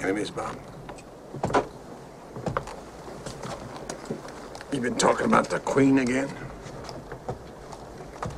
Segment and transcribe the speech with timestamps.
[0.00, 0.56] Enemies, Bob.
[4.72, 6.28] You been talking about the Queen again?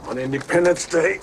[0.06, 1.20] On Independence Day?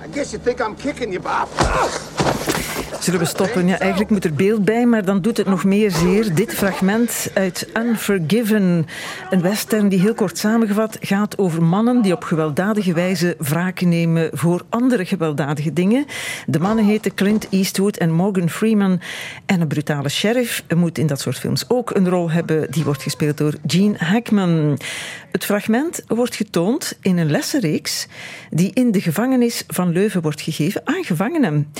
[0.00, 1.48] I guess you think I'm kicking you, Bob.
[3.06, 3.66] Zullen we stoppen?
[3.66, 6.34] Ja, eigenlijk moet er beeld bij, maar dan doet het nog meer zeer.
[6.34, 8.86] Dit fragment uit Unforgiven.
[9.30, 14.30] Een western die heel kort samengevat gaat over mannen die op gewelddadige wijze wraak nemen
[14.32, 16.04] voor andere gewelddadige dingen.
[16.46, 19.00] De mannen heten Clint Eastwood en Morgan Freeman.
[19.44, 22.70] En een brutale sheriff moet in dat soort films ook een rol hebben.
[22.70, 24.78] Die wordt gespeeld door Gene Hackman.
[25.30, 28.06] Het fragment wordt getoond in een lessenreeks
[28.50, 31.72] die in de gevangenis van Leuven wordt gegeven aan gevangenen.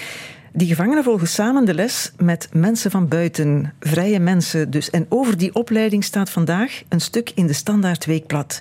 [0.56, 4.90] Die gevangenen volgen samen de les met mensen van buiten, vrije mensen dus.
[4.90, 8.58] En over die opleiding staat vandaag een stuk in de Standaard Weekblad.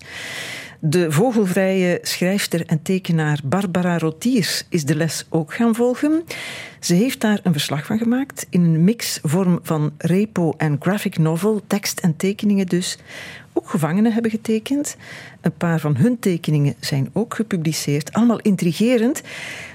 [0.79, 6.23] De vogelvrije schrijfster en tekenaar Barbara Rotiers is de les ook gaan volgen.
[6.79, 11.61] Ze heeft daar een verslag van gemaakt in een mixvorm van repo en graphic novel,
[11.67, 12.97] tekst en tekeningen dus.
[13.65, 14.95] Ook gevangenen hebben getekend.
[15.41, 18.13] Een paar van hun tekeningen zijn ook gepubliceerd.
[18.13, 19.21] Allemaal intrigerend.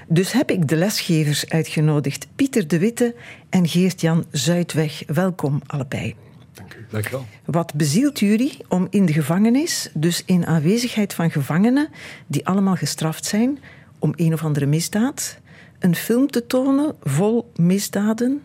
[0.07, 3.15] Dus heb ik de lesgevers uitgenodigd, Pieter de Witte
[3.49, 5.03] en Geert-Jan Zuidweg.
[5.05, 6.15] Welkom allebei.
[6.53, 6.85] Dank u.
[6.89, 7.25] Dank u wel.
[7.45, 11.89] Wat bezielt jullie om in de gevangenis, dus in aanwezigheid van gevangenen
[12.27, 13.59] die allemaal gestraft zijn
[13.99, 15.39] om een of andere misdaad,
[15.79, 18.41] een film te tonen vol misdaden,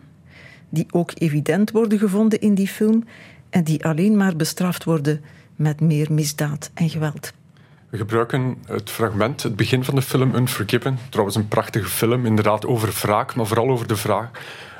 [0.69, 3.03] die ook evident worden gevonden in die film
[3.49, 5.21] en die alleen maar bestraft worden
[5.57, 7.33] met meer misdaad en geweld?
[7.89, 10.99] We gebruiken het fragment, het begin van de film Unforgiven.
[11.09, 14.29] Trouwens, een prachtige film, inderdaad over wraak, maar vooral over de vraag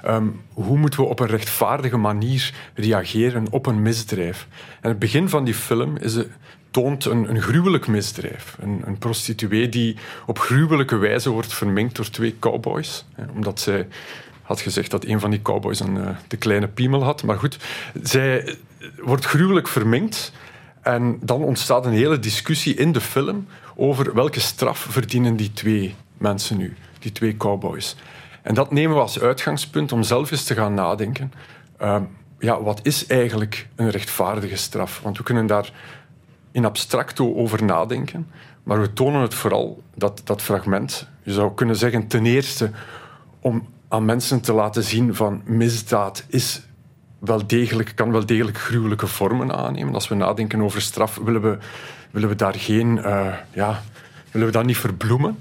[0.06, 4.48] um, hoe moeten we op een rechtvaardige manier reageren op een misdrijf.
[4.82, 6.18] En het begin van die film is,
[6.72, 8.58] toont een, een gruwelijk misdrijf.
[8.60, 13.06] Een, een, prostituee die op gruwelijke wijze wordt verminkt door twee cowboys.
[13.34, 13.88] Omdat zij
[14.42, 17.24] had gezegd dat een van die cowboys een uh, kleine piemel had.
[17.24, 17.58] Maar goed,
[18.04, 18.56] zij
[18.98, 20.32] wordt gruwelijk verminkt.
[20.88, 25.96] En dan ontstaat een hele discussie in de film over welke straf verdienen die twee
[26.18, 27.96] mensen nu, die twee cowboys.
[28.42, 31.34] En dat nemen we als uitgangspunt om zelf eens te gaan nadenken.
[31.82, 32.02] Uh,
[32.40, 35.00] ja, wat is eigenlijk een rechtvaardige straf?
[35.04, 35.72] Want we kunnen daar
[36.52, 38.28] in abstracto over nadenken,
[38.64, 42.72] maar we tonen het vooral, dat, dat fragment, je zou kunnen zeggen, ten eerste
[43.40, 46.67] om aan mensen te laten zien van misdaad is
[47.20, 49.94] wel degelijk, kan wel degelijk gruwelijke vormen aannemen.
[49.94, 51.58] Als we nadenken over straf, willen we,
[52.12, 53.84] willen we daar geen, uh, ja,
[54.32, 55.38] willen we dat niet verbloemen.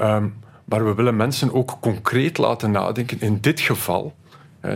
[0.00, 0.34] Um,
[0.64, 3.20] maar we willen mensen ook concreet laten nadenken.
[3.20, 4.14] In dit geval,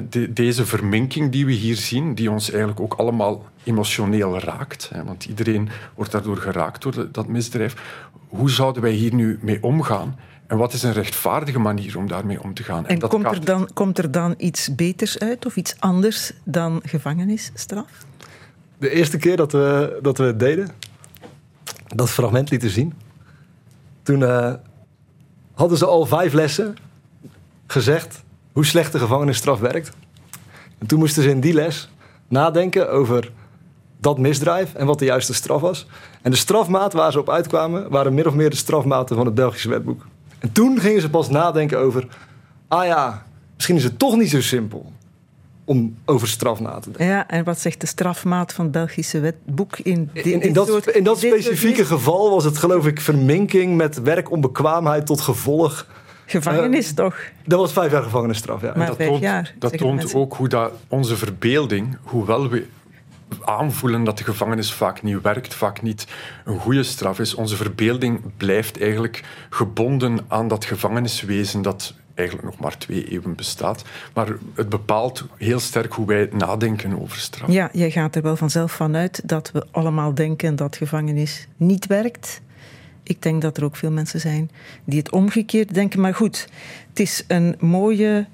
[0.09, 5.05] de, deze verminking die we hier zien, die ons eigenlijk ook allemaal emotioneel raakt, hè,
[5.05, 7.77] want iedereen wordt daardoor geraakt door dat misdrijf.
[8.29, 10.19] Hoe zouden wij hier nu mee omgaan?
[10.51, 12.87] En wat is een rechtvaardige manier om daarmee om te gaan?
[12.87, 16.81] En, en komt, er dan, komt er dan iets beters uit of iets anders dan
[16.85, 17.91] gevangenisstraf?
[18.79, 20.69] De eerste keer dat we, dat we het deden,
[21.87, 22.95] dat fragment lieten zien,
[24.03, 24.55] toen uh,
[25.53, 26.77] hadden ze al vijf lessen
[27.67, 28.23] gezegd
[28.53, 29.91] hoe slecht de gevangenisstraf werkt.
[30.79, 31.91] En toen moesten ze in die les
[32.29, 33.33] nadenken over
[34.01, 35.87] dat misdrijf en wat de juiste straf was.
[36.23, 39.35] En de strafmaat waar ze op uitkwamen waren min of meer de strafmaten van het
[39.35, 40.07] Belgische wetboek.
[40.41, 42.07] En toen gingen ze pas nadenken over,
[42.69, 44.93] ah ja, misschien is het toch niet zo simpel
[45.65, 47.07] om over straf na te denken.
[47.07, 50.87] Ja, en wat zegt de strafmaat van het Belgische wetboek in dit in, in, dat,
[50.87, 55.87] in dat specifieke geval was het geloof ik verminking met werkonbekwaamheid tot gevolg.
[56.27, 57.19] Gevangenis uh, toch?
[57.45, 58.73] Dat was vijf jaar gevangenisstraf, ja.
[58.77, 62.67] Maar dat vijf toont, jaar, dat toont ook hoe dat onze verbeelding, hoewel we
[63.45, 66.07] aanvoelen dat de gevangenis vaak niet werkt, vaak niet
[66.45, 67.35] een goede straf is.
[67.35, 73.85] Onze verbeelding blijft eigenlijk gebonden aan dat gevangeniswezen dat eigenlijk nog maar twee eeuwen bestaat.
[74.15, 77.51] Maar het bepaalt heel sterk hoe wij nadenken over straf.
[77.51, 81.87] Ja, jij gaat er wel vanzelf van uit dat we allemaal denken dat gevangenis niet
[81.87, 82.41] werkt.
[83.03, 84.51] Ik denk dat er ook veel mensen zijn
[84.85, 86.01] die het omgekeerd denken.
[86.01, 86.49] Maar goed,
[86.89, 88.27] het is een mooie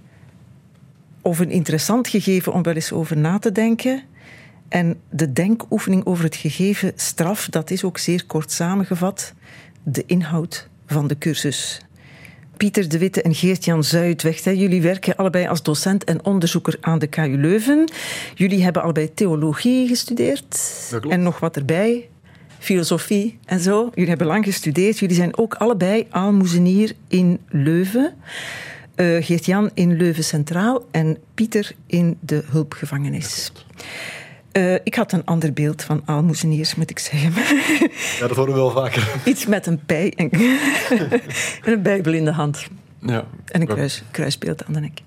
[1.23, 4.03] of een interessant gegeven om wel eens over na te denken.
[4.69, 9.35] En de denkoefening over het gegeven straf, dat is ook zeer kort samengevat
[9.83, 11.81] de inhoud van de cursus.
[12.57, 14.45] Pieter de Witte en Geert-Jan Zuidweg.
[14.45, 17.91] Jullie werken allebei als docent en onderzoeker aan de KU Leuven.
[18.35, 20.59] Jullie hebben allebei theologie gestudeerd.
[21.09, 22.09] En nog wat erbij.
[22.59, 23.91] Filosofie en zo.
[23.95, 24.99] Jullie hebben lang gestudeerd.
[24.99, 28.15] Jullie zijn ook allebei aalmoezenier in Leuven.
[28.97, 33.53] Uh, Geert-Jan in Leuven Centraal en Pieter in de hulpgevangenis.
[34.57, 37.33] Uh, ik had een ander beeld van aalmoezeniers, moet ik zeggen.
[38.21, 39.09] Ja, dat horen we wel vaker.
[39.25, 41.21] Iets met een pij en, en
[41.73, 42.67] een bijbel in de hand.
[43.01, 45.01] Ja, en een kruis, kruisbeeld aan de nek.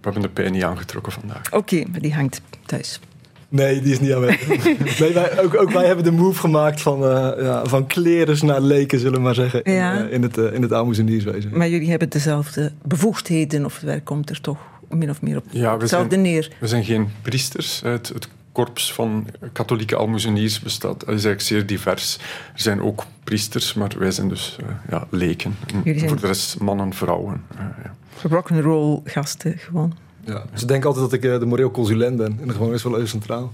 [0.00, 1.46] We hebben de pij niet aangetrokken vandaag.
[1.46, 3.00] Oké, okay, maar die hangt thuis.
[3.48, 4.64] Nee, die is niet aanwezig.
[5.00, 8.60] nee, wij, ook, ook, wij hebben de move gemaakt van, uh, ja, van kleren naar
[8.60, 9.98] leken, zullen we maar zeggen, ja.
[9.98, 11.50] in, uh, in, het, uh, in het aalmoezenierswezen.
[11.56, 14.58] Maar jullie hebben dezelfde bevoegdheden, of het komt er toch
[14.88, 16.52] min of meer op ja, we hetzelfde zijn, neer?
[16.58, 17.80] We zijn geen priesters.
[17.80, 22.18] Het, het korps van katholieke almoezeniers bestaat, is eigenlijk zeer divers.
[22.54, 24.56] Er zijn ook priesters, maar wij zijn dus
[24.90, 25.56] ja, leken.
[25.84, 27.44] En zijn voor de rest mannen, vrouwen.
[27.56, 27.94] ja.
[28.28, 29.94] Rock'n'roll gasten gewoon.
[30.24, 32.90] Ja, ze denken altijd dat ik uh, de moreel consulent ben in de gevangenis van
[32.90, 33.52] Leuven Centraal.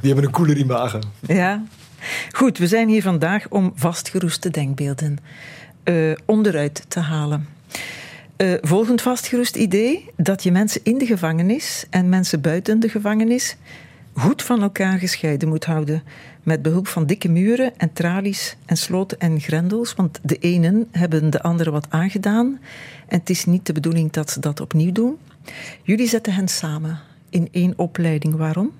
[0.00, 0.98] Die hebben een coole imago.
[1.20, 1.64] Ja.
[2.32, 5.18] Goed, we zijn hier vandaag om vastgeroeste denkbeelden
[5.84, 7.48] uh, onderuit te halen.
[8.36, 13.56] Uh, volgend vastgerust idee dat je mensen in de gevangenis en mensen buiten de gevangenis
[14.18, 16.02] goed van elkaar gescheiden moet houden.
[16.42, 19.94] Met behulp van dikke muren en tralies en sloten en grendels.
[19.94, 22.58] Want de enen hebben de anderen wat aangedaan.
[23.06, 25.18] En het is niet de bedoeling dat ze dat opnieuw doen.
[25.82, 26.98] Jullie zetten hen samen
[27.30, 28.36] in één opleiding.
[28.36, 28.70] Waarom?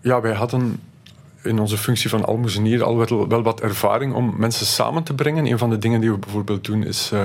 [0.00, 0.80] Ja, wij hadden
[1.42, 2.96] in onze functie van almoezenier al
[3.28, 5.46] wel, wat ervaring om mensen samen te brengen.
[5.46, 7.20] Een van de dingen die we bijvoorbeeld doen is uh,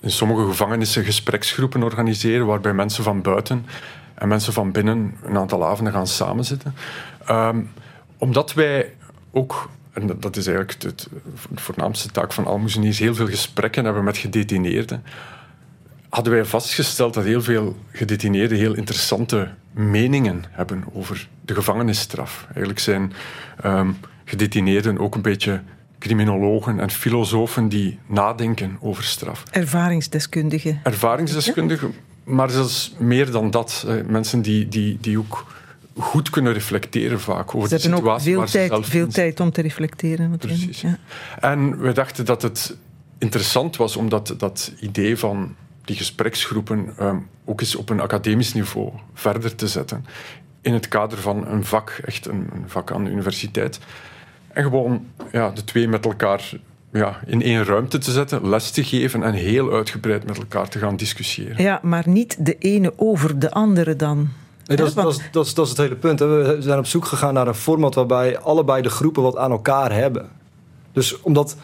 [0.00, 3.66] in sommige gevangenissen gespreksgroepen organiseren waarbij mensen van buiten
[4.14, 6.74] en mensen van binnen een aantal avonden gaan samenzitten.
[7.30, 7.70] Um,
[8.18, 8.94] omdat wij
[9.30, 11.08] ook en dat is eigenlijk het,
[11.50, 15.04] de voornaamste taak van almoezeniers, heel veel gesprekken hebben met gedetineerden,
[16.08, 22.44] hadden wij vastgesteld dat heel veel gedetineerden heel interessante meningen hebben over de gevangenisstraf.
[22.46, 23.12] Eigenlijk zijn
[23.64, 25.62] um, gedetineerden ook een beetje
[25.98, 29.42] criminologen en filosofen die nadenken over straf.
[29.50, 30.80] Ervaringsdeskundigen.
[30.82, 33.86] Ervaringsdeskundigen, maar zelfs meer dan dat.
[34.06, 35.54] Mensen die, die, die ook
[35.96, 39.08] goed kunnen reflecteren vaak over ze de situatie ook veel waar tijd, ze zelf veel
[39.08, 40.36] tijd om te reflecteren.
[40.38, 40.80] Precies.
[40.80, 40.98] Ja.
[41.40, 42.76] En we dachten dat het
[43.18, 45.54] interessant was om dat, dat idee van
[45.84, 50.04] die gespreksgroepen um, ook eens op een academisch niveau verder te zetten.
[50.60, 53.78] In het kader van een vak, echt een, een vak aan de universiteit.
[54.48, 56.50] En gewoon ja, de twee met elkaar
[56.92, 60.78] ja, in één ruimte te zetten, les te geven en heel uitgebreid met elkaar te
[60.78, 61.62] gaan discussiëren.
[61.62, 64.28] Ja, maar niet de ene over de andere dan.
[64.66, 66.18] Nee, dat, is, dat, is, dat, is, dat is het hele punt.
[66.18, 69.92] We zijn op zoek gegaan naar een format waarbij allebei de groepen wat aan elkaar
[69.92, 70.28] hebben.
[70.92, 71.56] Dus omdat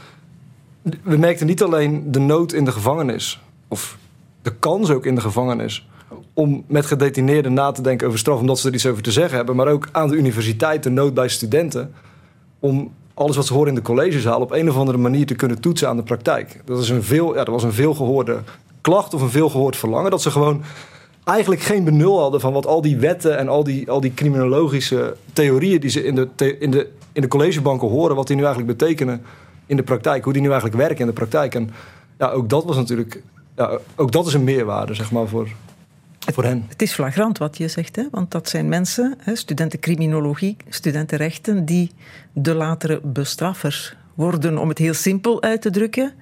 [1.03, 3.99] we merkten niet alleen de nood in de gevangenis, of
[4.43, 5.89] de kans ook in de gevangenis,
[6.33, 9.37] om met gedetineerden na te denken over straf, omdat ze er iets over te zeggen
[9.37, 11.95] hebben, maar ook aan de universiteit de nood bij studenten
[12.59, 15.61] om alles wat ze horen in de collegezaal op een of andere manier te kunnen
[15.61, 16.61] toetsen aan de praktijk.
[16.65, 18.38] Dat, is een veel, ja, dat was een veelgehoorde
[18.81, 20.11] klacht of een veelgehoord verlangen.
[20.11, 20.62] Dat ze gewoon
[21.25, 25.17] eigenlijk geen benul hadden van wat al die wetten en al die, al die criminologische
[25.32, 28.79] theorieën die ze in de, in, de, in de collegebanken horen, wat die nu eigenlijk
[28.79, 29.23] betekenen
[29.67, 31.55] in de praktijk, hoe die nu eigenlijk werken in de praktijk.
[31.55, 31.70] En
[32.19, 33.23] ja, ook dat was natuurlijk,
[33.56, 35.49] ja, ook dat is een meerwaarde, zeg maar, voor,
[36.35, 36.65] voor hen.
[36.69, 38.03] Het is flagrant wat je zegt, hè?
[38.11, 41.91] want dat zijn mensen, hè, studenten criminologie, studenten rechten, die
[42.33, 46.13] de latere bestraffers worden, om het heel simpel uit te drukken,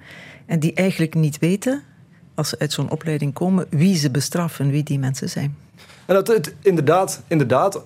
[0.45, 1.83] en die eigenlijk niet weten
[2.35, 5.55] als ze uit zo'n opleiding komen, wie ze bestraffen, wie die mensen zijn.
[6.05, 7.81] En dat, het, inderdaad, inderdaad.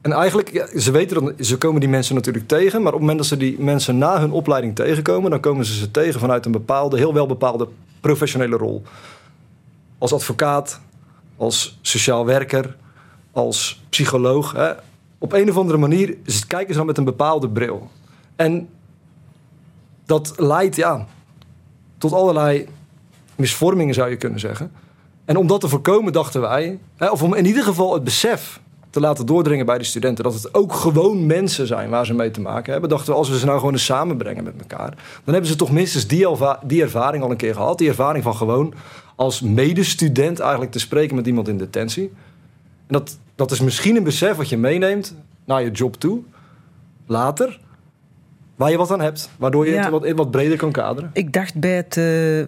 [0.00, 3.00] En eigenlijk, ja, ze weten dat, ze komen die mensen natuurlijk tegen, maar op het
[3.00, 6.46] moment dat ze die mensen na hun opleiding tegenkomen, dan komen ze ze tegen vanuit
[6.46, 7.68] een bepaalde, heel wel bepaalde
[8.00, 8.82] professionele rol.
[9.98, 10.80] Als advocaat,
[11.36, 12.76] als sociaal werker,
[13.32, 14.52] als psycholoog.
[14.52, 14.72] Hè.
[15.18, 17.90] Op een of andere manier kijken ze dan met een bepaalde bril.
[18.36, 18.68] En
[20.04, 21.06] dat leidt, ja,
[21.98, 22.68] tot allerlei
[23.36, 24.72] misvormingen, zou je kunnen zeggen.
[25.24, 28.60] En om dat te voorkomen, dachten wij, hè, of om in ieder geval het besef
[28.90, 32.30] te laten doordringen bij de studenten dat het ook gewoon mensen zijn waar ze mee
[32.30, 34.90] te maken hebben, dachten we als we ze nou gewoon eens samenbrengen met elkaar,
[35.24, 36.26] dan hebben ze toch minstens die,
[36.64, 37.78] die ervaring al een keer gehad.
[37.78, 38.74] Die ervaring van gewoon
[39.18, 42.04] als medestudent eigenlijk te spreken met iemand in detentie.
[42.86, 46.20] En dat, dat is misschien een besef wat je meeneemt naar je job toe,
[47.06, 47.60] later
[48.56, 49.80] waar je wat aan hebt, waardoor je ja.
[49.80, 51.10] het wat, wat, breder kan kaderen.
[51.12, 52.46] Ik dacht bij het uh, uh,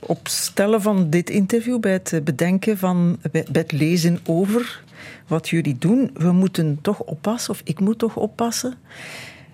[0.00, 4.82] opstellen van dit interview, bij het bedenken van, bij, bij, het lezen over
[5.26, 8.74] wat jullie doen, we moeten toch oppassen, of ik moet toch oppassen,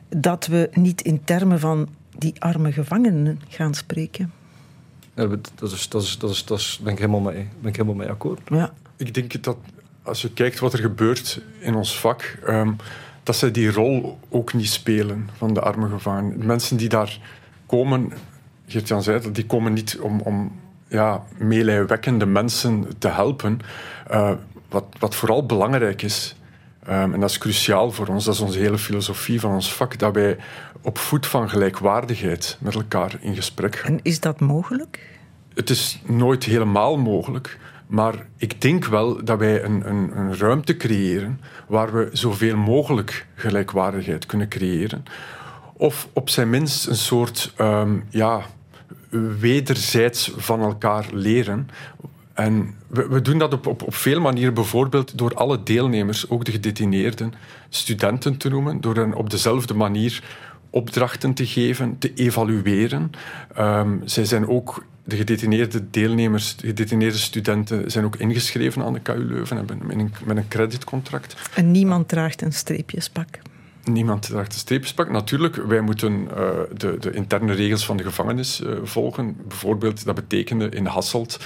[0.08, 4.41] dat we niet in termen van die arme gevangenen gaan spreken.
[5.14, 7.76] Ja, dat, is, dat, is, dat, is, dat is, ben, ik helemaal mee, ben ik
[7.76, 8.40] helemaal mee akkoord.
[8.44, 8.72] Ja.
[8.96, 9.56] Ik denk dat
[10.02, 12.38] als je kijkt wat er gebeurt in ons vak.
[12.48, 12.76] Um,
[13.22, 16.46] dat zij die rol ook niet spelen van de arme gevangenen.
[16.46, 17.18] Mensen die daar
[17.66, 18.12] komen,
[18.66, 23.60] Geert-Jan zei dat, die komen niet om, om ja, meelijwekkende mensen te helpen.
[24.10, 24.32] Uh,
[24.68, 26.36] wat, wat vooral belangrijk is,
[26.86, 29.98] ehm, en dat is cruciaal voor ons, dat is onze hele filosofie van ons vak,
[29.98, 30.36] dat wij
[30.82, 33.92] op voet van gelijkwaardigheid met elkaar in gesprek gaan.
[33.92, 35.10] En is dat mogelijk?
[35.54, 40.76] Het is nooit helemaal mogelijk, maar ik denk wel dat wij een, een, een ruimte
[40.76, 45.04] creëren waar we zoveel mogelijk gelijkwaardigheid kunnen creëren.
[45.72, 48.42] Of op zijn minst een soort ehm, ja,
[49.38, 51.68] wederzijds van elkaar leren.
[52.34, 56.44] En we, we doen dat op, op, op veel manieren, bijvoorbeeld door alle deelnemers, ook
[56.44, 57.34] de gedetineerden,
[57.68, 60.22] studenten te noemen, door hen op dezelfde manier
[60.70, 63.10] opdrachten te geven, te evalueren.
[63.54, 69.00] Ehm, zij zijn ook, de gedetineerde deelnemers, de gedetineerde studenten, zijn ook ingeschreven aan de
[69.00, 71.36] KU Leuven hebben met een, met een creditcontract.
[71.54, 73.38] En niemand draagt een streepjespak.
[73.84, 75.10] Niemand draagt een streepjespak.
[75.10, 79.36] Natuurlijk, wij moeten uh, de, de, interne regels van de gevangenis uh, volgen.
[79.48, 81.40] Bijvoorbeeld, dat betekende in Hasselt,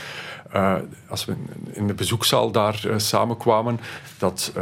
[0.54, 0.74] uh,
[1.08, 1.34] als we
[1.72, 3.80] in de bezoekzaal daar samenkwamen,
[4.18, 4.52] dat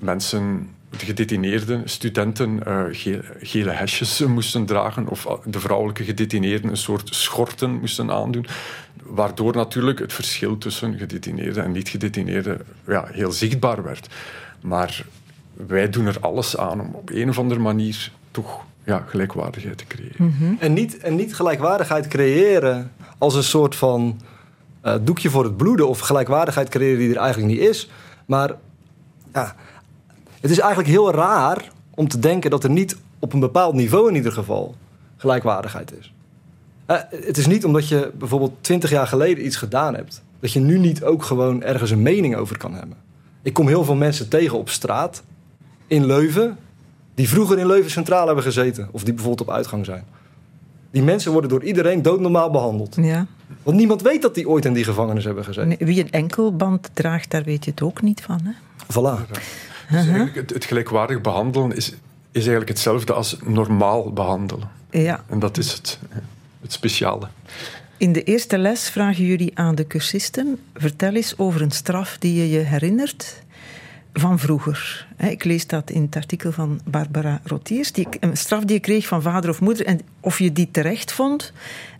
[0.00, 6.76] mensen de gedetineerden, studenten, uh, gele, gele hesjes moesten dragen of de vrouwelijke gedetineerden een
[6.76, 8.46] soort schorten moesten aandoen.
[9.02, 14.08] Waardoor natuurlijk het verschil tussen gedetineerden en niet-gedetineerden ja, heel zichtbaar werd.
[14.60, 15.04] Maar
[15.52, 19.86] wij doen er alles aan om op een of andere manier toch ja, gelijkwaardigheid te
[19.86, 20.14] creëren.
[20.16, 20.56] Mm -hmm.
[20.60, 24.20] en, niet, en niet gelijkwaardigheid creëren als een soort van
[24.84, 27.90] uh, doekje voor het bloeden of gelijkwaardigheid creëren die er eigenlijk niet is.
[28.26, 28.54] Maar
[29.32, 29.54] ja,
[30.40, 34.08] het is eigenlijk heel raar om te denken dat er niet op een bepaald niveau
[34.08, 34.74] in ieder geval
[35.16, 36.12] gelijkwaardigheid is.
[36.86, 40.60] Uh, het is niet omdat je bijvoorbeeld twintig jaar geleden iets gedaan hebt, dat je
[40.60, 42.96] nu niet ook gewoon ergens een mening over kan hebben.
[43.42, 45.22] Ik kom heel veel mensen tegen op straat
[45.86, 46.58] in Leuven,
[47.14, 50.04] die vroeger in Leuven Centraal hebben gezeten, of die bijvoorbeeld op uitgang zijn.
[50.90, 52.96] Die mensen worden door iedereen doodnormaal behandeld.
[53.00, 53.26] Ja.
[53.62, 55.86] Want niemand weet dat die ooit in die gevangenis hebben gezeten.
[55.86, 58.40] Wie een enkelband draagt, daar weet je het ook niet van.
[58.44, 58.52] Hè?
[58.84, 59.30] Voilà.
[59.90, 61.88] Dus het, het, gelijkwaardig behandelen is,
[62.30, 64.68] is eigenlijk hetzelfde als normaal behandelen.
[64.90, 65.24] Ja.
[65.28, 65.98] En dat is het,
[66.60, 67.28] het speciale.
[67.96, 72.34] In de eerste les vragen jullie aan de cursisten: vertel eens over een straf die
[72.34, 73.42] je je herinnert
[74.12, 75.06] van vroeger.
[75.18, 77.92] Ik lees dat in het artikel van Barbara Rotiers.
[77.92, 81.12] Die, een straf die je kreeg van vader of moeder en of je die terecht
[81.12, 81.52] vond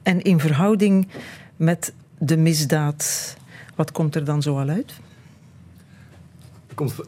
[0.02, 1.08] en in verhouding
[1.56, 3.34] met de misdaad.
[3.74, 4.92] Wat komt er dan zo al uit?
[6.68, 6.94] Er komt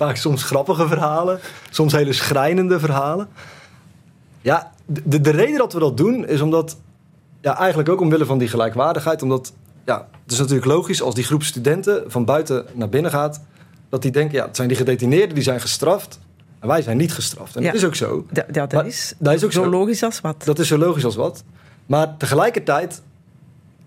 [0.00, 1.40] vaak soms grappige verhalen,
[1.70, 3.28] soms hele schrijnende verhalen.
[4.40, 6.76] Ja, de, de reden dat we dat doen is omdat,
[7.40, 9.52] ja, eigenlijk ook omwille van die gelijkwaardigheid, omdat,
[9.84, 13.40] ja, het is natuurlijk logisch als die groep studenten van buiten naar binnen gaat,
[13.88, 16.18] dat die denken, ja, het zijn die gedetineerden die zijn gestraft
[16.58, 17.56] en wij zijn niet gestraft.
[17.56, 17.66] En Ja.
[17.66, 18.26] dat is ook zo.
[18.52, 19.70] Ja, dat, is, dat is ook zo zo.
[19.70, 20.44] logisch als wat.
[20.44, 21.44] Dat is zo logisch als wat.
[21.86, 23.02] Maar tegelijkertijd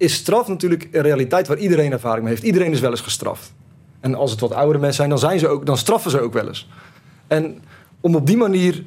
[0.03, 2.45] is straf natuurlijk een realiteit waar iedereen ervaring mee heeft.
[2.45, 3.53] Iedereen is wel eens gestraft.
[4.00, 6.33] En als het wat oudere mensen zijn, dan, zijn ze ook, dan straffen ze ook
[6.33, 6.69] wel eens.
[7.27, 7.62] En
[8.01, 8.83] om op die manier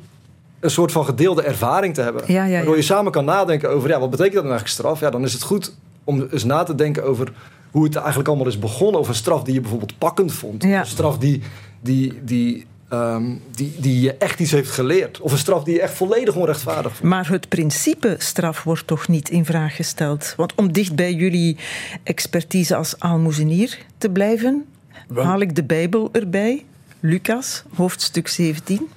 [0.60, 2.56] een soort van gedeelde ervaring te hebben, Ja, ja, ja.
[2.56, 5.00] waardoor je samen kan nadenken over ja, wat betekent dat nou eigenlijk straf?
[5.00, 7.32] Ja, dan is het goed om eens na te denken over
[7.70, 9.00] hoe het eigenlijk allemaal is begonnen.
[9.00, 10.64] Of een straf die je bijvoorbeeld pakkend vond.
[10.64, 11.42] Een straf die,
[11.80, 15.20] die, die, ehm, die, die je echt iets heeft geleerd.
[15.20, 17.08] Of een straf die je echt volledig onrechtvaardig vond.
[17.08, 20.34] Maar het principe straf wordt toch niet in vraag gesteld?
[20.36, 21.56] Want om dicht bij jullie
[22.02, 24.64] expertise als aalmoezenier te blijven,
[25.08, 26.64] Wel- haal ik de Bijbel erbij.
[27.00, 28.88] Lucas, hoofdstuk 17.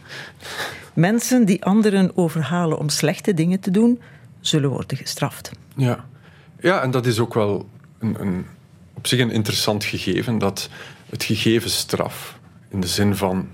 [0.94, 4.00] Mensen die anderen overhalen om slechte dingen te doen,
[4.40, 5.52] zullen worden gestraft.
[5.76, 6.06] Ja.
[6.60, 7.70] ja, en dat is ook wel
[8.00, 8.46] een, een,
[8.94, 10.70] op zich een interessant gegeven, dat
[11.10, 13.48] het gegeven straf, in de zin van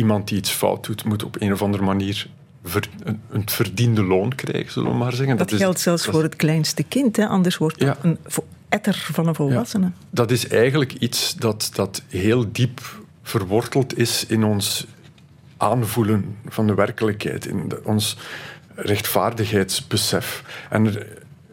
[0.00, 2.26] iemand die iets fout doet, moet op een of andere manier
[2.64, 5.36] ver- een, een verdiende loon krijgen, zullen we maar zeggen.
[5.36, 7.26] Dat, geldt zelfs dat voor het kleinste kind, hè?
[7.26, 7.96] anders wordt het Ja.
[8.08, 8.18] een
[8.68, 9.90] etter van een volwassene.
[10.10, 12.80] Dat is eigenlijk iets dat, dat heel diep
[13.22, 14.86] verworteld is in ons
[15.56, 18.16] aanvoelen van de werkelijkheid, in de- ons
[18.74, 20.42] rechtvaardigheidsbesef.
[20.70, 21.06] En er,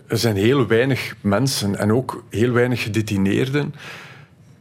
[0.07, 3.73] er zijn heel weinig mensen en ook heel weinig gedetineerden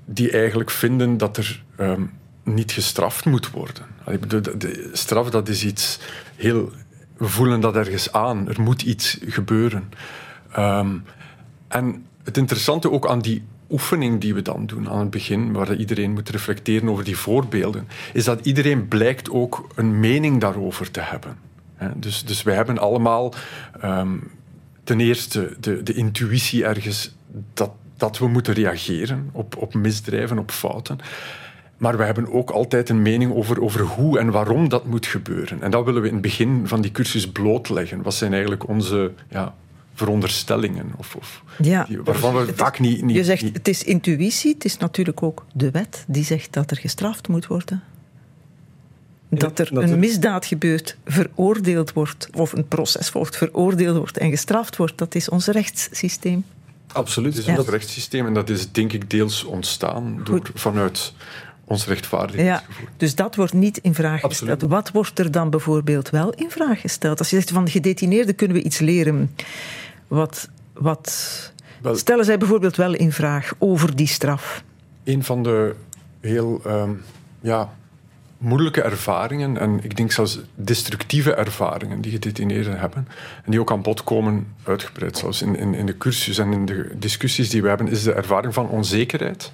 [0.05, 2.03] die eigenlijk vinden dat er ehm,
[2.47, 3.87] niet gestraft moet worden.
[4.07, 5.99] Ik de, straf dat is iets
[6.37, 6.71] heel...
[7.17, 8.49] We voelen dat ergens aan.
[8.49, 9.93] Er moet iets gebeuren.
[10.53, 10.97] Ehm,
[11.69, 15.77] en het interessante ook aan die oefening die we dan doen aan het begin, waar
[15.77, 21.01] iedereen moet reflecteren over die voorbeelden, is dat iedereen blijkt ook een mening daarover te
[21.01, 21.39] hebben.
[21.95, 23.35] Dus, dus wij hebben allemaal
[23.81, 24.17] ehm,
[24.85, 27.15] ten eerste de, de intuïtie ergens
[27.55, 30.99] dat, dat we moeten reageren op, op misdrijven, op fouten.
[31.77, 35.63] Maar we hebben ook altijd een mening over, over hoe en waarom dat moet gebeuren.
[35.63, 38.03] En dat willen we in het begin van die cursus blootleggen.
[38.03, 39.55] Wat zijn eigenlijk onze ja,
[39.95, 40.93] veronderstellingen.
[40.97, 41.85] Of, of Ja.
[41.89, 43.03] die- waarvan we Het is- vaak niet...
[43.03, 46.53] niet Je zegt niet- het is intuïtie, het is natuurlijk ook de wet die zegt
[46.53, 47.83] dat er gestraft moet worden.
[49.29, 54.77] Dat er een misdaad gebeurt, veroordeeld wordt, of een proces volgt, veroordeeld wordt en gestraft
[54.77, 54.99] wordt.
[54.99, 56.45] Dat is ons rechtssysteem.
[56.93, 57.37] Absoluut.
[57.37, 61.13] Het is ons rechtssysteem en dat is denk ik deels ontstaan door, vanuit
[61.69, 62.87] ons Ja, rechtvaardigheidsgevoel.
[62.97, 64.53] dus dat wordt niet in vraag Absoluut.
[64.53, 64.71] gesteld.
[64.73, 67.19] Wat wordt er dan bijvoorbeeld wel in vraag gesteld?
[67.19, 69.35] Als je zegt van de gedetineerden kunnen we iets leren.
[70.09, 74.63] Wat, wat Wel- stellen zij bijvoorbeeld wel in vraag over die straf?
[75.05, 75.75] Een van de
[76.21, 76.91] heel ehm,
[77.41, 77.75] ja,
[78.39, 83.09] moeilijke ervaringen, en ik denk zelfs destructieve ervaringen die gedetineerden hebben,
[83.45, 86.67] en die ook aan bod komen, uitgebreid zelfs in, in, in de cursus en in
[86.67, 89.53] de discussies die we hebben, is de ervaring van onzekerheid.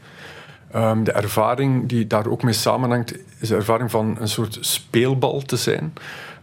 [0.73, 5.41] Ehm, de ervaring die daar ook mee samenhangt, is de ervaring van een soort speelbal
[5.43, 5.93] te zijn.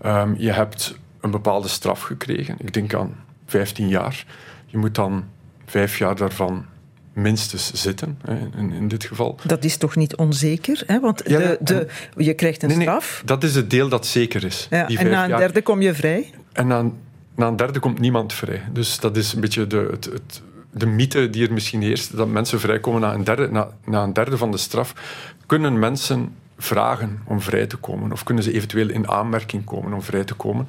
[0.02, 4.26] Ehm, je hebt een bepaalde straf gekregen, ik denk aan 15 jaar.
[4.66, 5.24] Je moet dan
[5.66, 6.66] vijf jaar daarvan
[7.14, 8.20] minstens zitten,
[8.58, 9.38] in, in dit geval.
[9.46, 10.84] Dat is toch niet onzeker?
[10.86, 11.00] Hè?
[11.00, 11.88] Want Ja, de, de,
[12.24, 13.22] je krijgt een Nee, nee, straf.
[13.26, 14.68] dat is het deel dat zeker is.
[14.70, 15.40] Ja, die en na een jaar.
[15.40, 16.32] derde kom je vrij.
[16.54, 16.94] En na, een-
[17.36, 18.62] na een derde komt niemand vrij.
[18.74, 22.28] Dus dat is een beetje de, het, het, de mythe die er misschien heerst, dat
[22.28, 24.94] mensen vrijkomen na een, derde, na, na een derde van de straf.
[25.46, 28.12] Kunnen mensen vragen om vrij te komen?
[28.12, 30.68] Of kunnen ze eventueel in aanmerking komen om vrij te komen?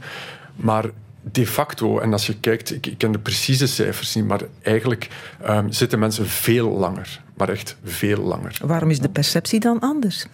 [0.56, 0.84] Maar
[1.22, 5.08] de facto, en als je kijkt, ik, ik ken de precieze cijfers niet, maar eigenlijk
[5.42, 7.22] ehm, zitten mensen veel langer.
[7.36, 8.58] Maar echt veel langer.
[8.64, 10.26] Waarom is de perceptie dan anders?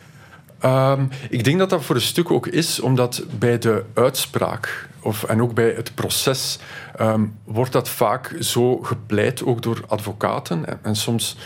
[0.59, 5.25] Ehm, ik denk dat dat voor een stuk ook is omdat bij de uitspraak of,
[5.25, 6.59] en ook bij het proces
[6.97, 10.67] ehm, wordt dat vaak zo gepleit, ook door advocaten.
[10.67, 11.37] En, en soms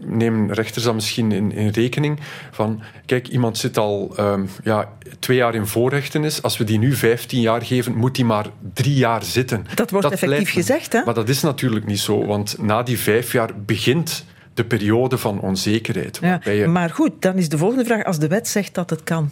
[0.00, 2.20] nemen rechters dat misschien in, in rekening
[2.50, 6.42] van, kijk, iemand zit al ehm, ja, twee jaar in voorrechtenis.
[6.42, 9.66] Als we die nu 15 jaar geven, moet die maar drie jaar zitten.
[9.74, 11.04] Dat wordt effectief gezegd, hè?
[11.04, 15.40] Maar dat is natuurlijk niet zo, want na die vijf jaar begint de periode van
[15.40, 16.18] onzekerheid.
[16.22, 19.02] Ja, je- maar goed, dan is de volgende vraag: als de wet zegt dat het
[19.04, 19.30] kan,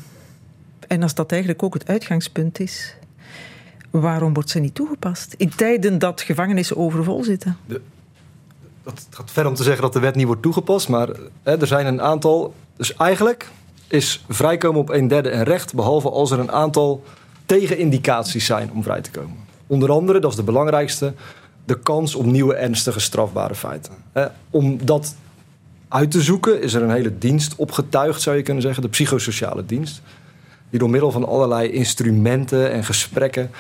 [0.88, 2.94] en als dat eigenlijk ook het uitgangspunt is,
[3.90, 5.35] waarom wordt ze niet toegepast?
[5.37, 7.57] In tijden dat gevangenissen overvol zitten.
[8.85, 11.09] Het gaat ver om te zeggen dat de wet niet wordt toegepast, maar
[11.42, 12.55] hè, er zijn een aantal.
[12.77, 13.49] Dus eigenlijk
[13.88, 17.05] is vrijkomen op een derde een recht, behalve als er een aantal
[17.47, 19.37] tegenindicaties zijn om vrij te komen.
[19.66, 21.14] Onder andere, dat is de belangrijkste,
[21.73, 23.93] de kans op nieuwe ernstige strafbare feiten.
[24.51, 25.15] Om dat
[25.89, 29.67] uit te zoeken is er een hele dienst opgetuigd, zou je kunnen zeggen, de psychosociale
[29.67, 30.03] dienst.
[30.71, 33.51] Die door middel van allerlei instrumenten en gesprekken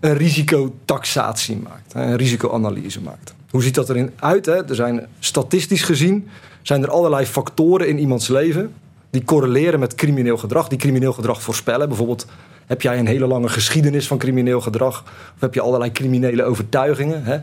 [0.00, 3.34] een risicotaxatie maakt, een risicoanalyse maakt.
[3.50, 4.46] Hoe ziet dat erin uit?
[4.46, 6.28] Er zijn statistisch gezien
[6.62, 8.74] zijn er allerlei factoren in iemands leven
[9.10, 11.88] die correleren met crimineel gedrag, die crimineel gedrag voorspellen.
[11.88, 12.26] Bijvoorbeeld,
[12.66, 15.02] heb jij een hele lange geschiedenis van crimineel gedrag?
[15.34, 17.24] Of heb je allerlei criminele overtuigingen?
[17.24, 17.38] Hè?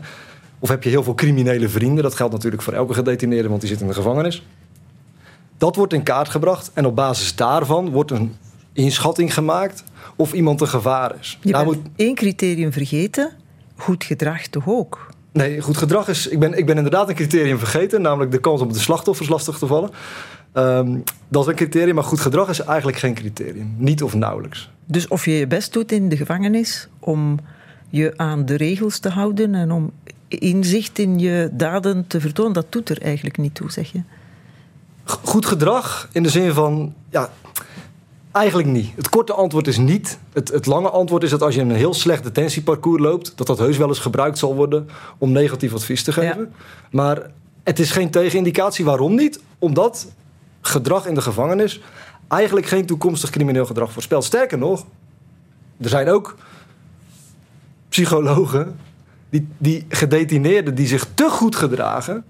[0.58, 2.02] Of heb je heel veel criminele vrienden?
[2.02, 4.42] Dat geldt natuurlijk voor elke gedetineerde, want die zit in de gevangenis.
[5.58, 8.36] Dat wordt in kaart gebracht en op basis daarvan wordt een
[8.72, 9.84] inschatting gemaakt
[10.16, 11.38] of iemand een gevaar is.
[11.42, 13.30] Je Daar bent moet- één criterium vergeten:
[13.76, 15.06] goed gedrag toch ook?
[15.32, 16.28] Nee, goed gedrag is.
[16.28, 19.58] Ik ben, ik ben inderdaad een criterium vergeten, namelijk de kans om de slachtoffers lastig
[19.58, 19.90] te vallen.
[20.56, 23.74] Ehm, dat is een criterium, maar goed gedrag is eigenlijk geen criterium.
[23.78, 24.70] Niet of nauwelijks.
[24.84, 27.38] Dus of je je best doet in de gevangenis om
[27.88, 29.90] je aan de regels te houden en om
[30.28, 34.02] inzicht in je daden te vertonen, dat doet er eigenlijk niet toe, zeg je.
[35.04, 36.94] Goed gedrag in de zin van.
[37.10, 37.30] Ja,
[38.32, 38.92] eigenlijk niet.
[38.96, 40.18] Het korte antwoord is niet.
[40.32, 43.58] Het, het lange antwoord is dat als je een heel slecht detentieparcours loopt, dat dat
[43.58, 44.88] heus wel eens gebruikt zal worden
[45.18, 46.52] om negatief advies te geven.
[46.90, 47.30] Maar
[47.62, 48.84] het is geen tegenindicatie.
[48.84, 49.40] Waarom niet?
[49.58, 50.06] Omdat
[50.66, 51.80] gedrag in de gevangenis
[52.28, 54.24] eigenlijk geen toekomstig crimineel gedrag voorspelt.
[54.24, 54.86] Sterker nog,
[55.80, 56.36] er zijn ook
[57.88, 58.76] psychologen
[59.30, 62.24] die, die gedetineerden die zich te goed gedragen,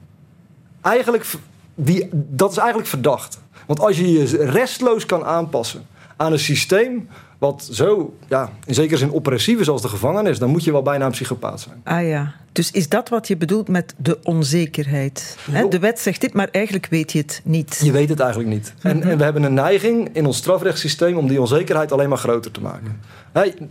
[0.80, 1.26] eigenlijk,
[1.74, 3.38] die, dat is eigenlijk verdacht.
[3.66, 8.98] Want als je je restloos kan aanpassen aan een systeem wat zo, ja, in zekere
[8.98, 11.80] zin oppressief is als de gevangenis, dan moet je wel bijna een psychopaat zijn.
[11.84, 15.36] Ah ja, dus is dat wat je bedoelt met de onzekerheid?
[15.50, 17.80] Hè, de wet zegt dit, maar eigenlijk weet je het niet.
[17.84, 18.74] Je weet het eigenlijk niet.
[18.82, 22.50] En, en we hebben een neiging in ons strafrechtssysteem om die onzekerheid alleen maar groter
[22.50, 23.00] te maken.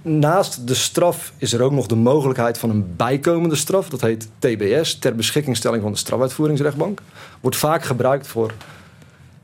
[0.01, 3.89] Naast de straf is er ook nog de mogelijkheid van een bijkomende straf.
[3.89, 7.01] Dat heet TBS, ter beschikkingstelling van de strafuitvoeringsrechtbank.
[7.41, 8.51] Wordt vaak gebruikt voor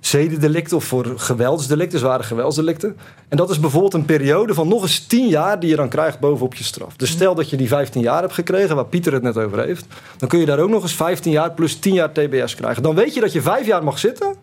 [0.01, 2.97] zedendelicten of voor geweldsdelicten, zware geweldsdelicten.
[3.27, 6.19] En dat is bijvoorbeeld een periode van nog eens 10 jaar die je dan krijgt
[6.19, 6.95] bovenop je straf.
[6.95, 9.85] Dus stel dat je die 15 jaar hebt gekregen, waar Pieter het net over heeft,
[10.17, 12.83] dan kun je daar ook nog eens 15 jaar plus 10 jaar TBS krijgen.
[12.83, 14.35] Dan weet je dat je 5 jaar mag zitten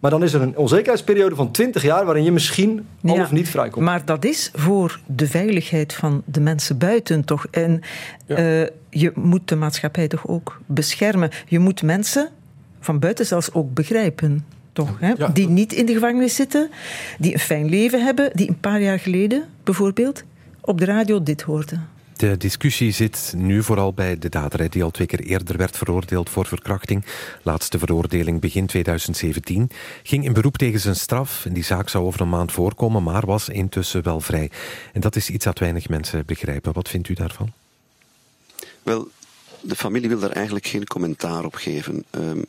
[0.00, 3.30] Maar dan is er een onzekerheidsperiode van 20 jaar waarin je misschien al Ja, of
[3.32, 3.84] niet vrijkomt.
[3.84, 7.46] Maar dat is voor de veiligheid van de mensen buiten toch.
[7.50, 7.80] En
[8.26, 8.36] Ja.
[8.36, 11.30] eh, je moet de maatschappij toch ook beschermen.
[11.46, 12.28] Je moet mensen
[12.80, 14.44] van buiten zelfs ook begrijpen.
[14.86, 15.12] Toch, hè?
[15.16, 15.28] Ja.
[15.28, 16.70] Die niet in de gevangenis zitten,
[17.18, 20.22] die een fijn leven hebben, die een paar jaar geleden bijvoorbeeld
[20.60, 21.88] op de radio dit hoorden.
[22.16, 26.30] De discussie zit nu vooral bij de dader, die al twee keer eerder werd veroordeeld
[26.30, 27.04] voor verkrachting.
[27.42, 29.70] Laatste veroordeling begin 2017.
[30.02, 31.44] Ging in beroep tegen zijn straf.
[31.44, 34.50] En die zaak zou over een maand voorkomen, maar was intussen wel vrij.
[34.92, 36.72] En dat is iets dat weinig mensen begrijpen.
[36.72, 37.52] Wat vindt u daarvan?
[38.82, 39.08] Wel,
[39.60, 42.04] de familie wil daar eigenlijk geen commentaar op geven.
[42.10, 42.40] Ehm,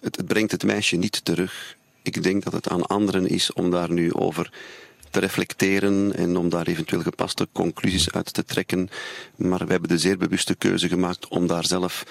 [0.00, 1.76] het, brengt het meisje niet terug.
[2.02, 4.52] Ik denk dat het aan anderen is om daar nu over
[5.10, 8.88] te reflecteren en om daar eventueel gepaste conclusies uit te trekken.
[9.36, 12.04] Maar we hebben de zeer bewuste keuze gemaakt om daar zelf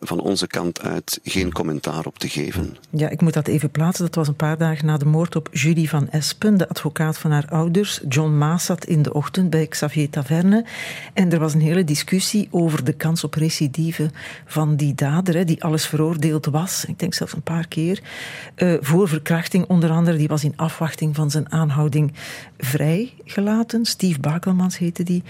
[0.00, 2.76] van onze kant uit geen commentaar op te geven.
[2.90, 4.04] Ja, ik moet dat even plaatsen.
[4.04, 7.30] Dat was een paar dagen na de moord op Julie van Espen, de advocaat van
[7.30, 8.00] haar ouders.
[8.08, 10.64] John Maas zat in de ochtend bij Xavier Taverne.
[11.12, 14.10] En er was een hele discussie over de kans op recidive
[14.46, 16.84] van die dader, hè, die alles veroordeeld was.
[16.84, 18.00] Ik denk zelfs een paar keer.
[18.54, 20.16] eh, voor verkrachting, onder andere.
[20.16, 22.12] Die was in afwachting van zijn aanhouding
[22.58, 23.84] vrijgelaten.
[23.84, 25.22] Steve Bakelmans heette die.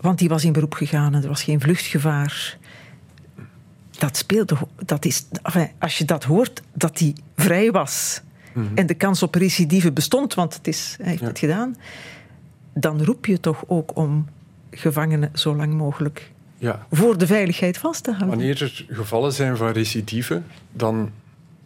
[0.00, 2.58] Want die was in beroep gegaan en er was geen vluchtgevaar
[4.04, 4.64] dat speelt toch.
[4.84, 8.20] Dat is, enfin, als je dat hoort, dat hij vrij was.
[8.74, 11.26] en de kans op recidive bestond, want het is, hij heeft Ja.
[11.26, 11.76] het gedaan.
[12.74, 14.26] dan roep je toch ook om
[14.70, 16.86] gevangenen zo lang mogelijk Ja.
[16.90, 18.28] voor de veiligheid vast te houden.
[18.36, 21.10] Wanneer er gevallen zijn van recidive, dan,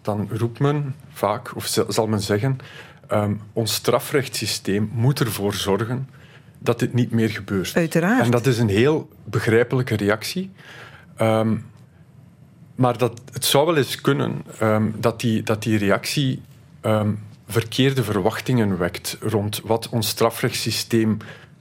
[0.03, 2.59] dan roept men vaak, of zal men zeggen,
[3.09, 6.09] ehm, ons strafrechtssysteem moet ervoor zorgen
[6.59, 7.77] dat dit niet meer gebeurt.
[7.77, 8.24] Uiteraard.
[8.24, 10.51] En dat is een heel begrijpelijke reactie.
[11.16, 11.57] Ehm,
[12.78, 16.42] maar dat, het zou wel eens kunnen ehm, dat, die, dat die reactie
[16.80, 17.10] ehm,
[17.48, 21.16] verkeerde verwachtingen wekt rond wat ons strafrechtssysteem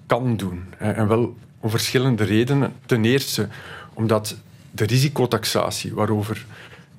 [0.06, 0.64] kan doen.
[0.78, 2.74] En wel om verschillende redenen.
[2.86, 3.48] Ten eerste
[3.94, 4.36] omdat
[4.72, 6.46] de risicotaxatie waarover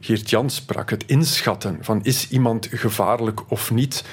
[0.00, 4.04] Geert-Jan sprak, het inschatten van is iemand gevaarlijk of niet,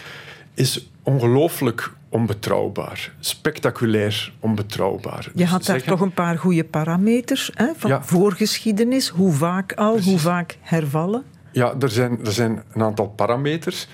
[0.54, 3.12] is ongelooflijk onbetrouwbaar.
[3.20, 5.24] Spectaculair onbetrouwbaar.
[5.24, 8.04] Je Dus had daar zeggen- toch een paar goede parameters hè, van Ja.
[8.04, 9.08] voorgeschiedenis.
[9.10, 11.24] Hoe vaak al, hoe vaak hervallen.
[11.52, 13.88] Ja, er zijn, er zijn een aantal parameters.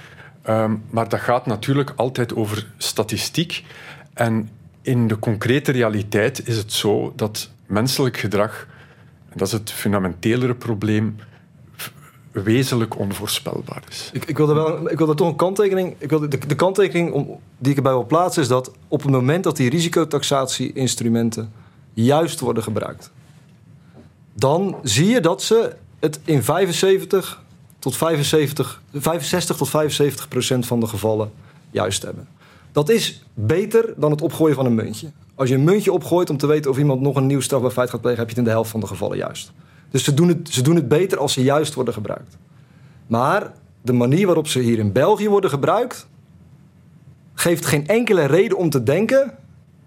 [0.43, 3.63] ehm, maar dat gaat natuurlijk altijd over statistiek.
[4.13, 4.49] En
[4.81, 8.67] in de concrete realiteit is het zo dat menselijk gedrag,
[9.29, 11.15] en dat is het fundamentelere probleem,
[12.31, 14.09] wezenlijk onvoorspelbaar is.
[14.13, 15.95] Ik, ik, wil er wel, ik toch een kanttekening.
[15.97, 19.43] Ik de, de kanttekening om, die ik erbij wil plaatsen is dat op het moment
[19.43, 21.51] dat die risicotaxatie-instrumenten
[21.93, 23.11] juist worden gebruikt,
[24.33, 27.41] dan zie je dat ze het in 75
[27.79, 31.31] tot 75, 65 tot 75 procent van de gevallen
[31.71, 32.27] juist hebben.
[32.71, 35.11] Dat is beter dan het opgooien van een muntje.
[35.35, 37.89] Als je een muntje opgooit om te weten of iemand nog een nieuw strafbaar feit
[37.89, 39.51] gaat plegen, heb je het in de helft van de gevallen juist.
[39.91, 42.37] Dus ze doen het, ze doen het beter als ze juist worden gebruikt.
[43.07, 43.51] Maar
[43.81, 46.07] de manier waarop ze hier in België worden gebruikt,
[47.33, 49.33] geeft geen enkele reden om te denken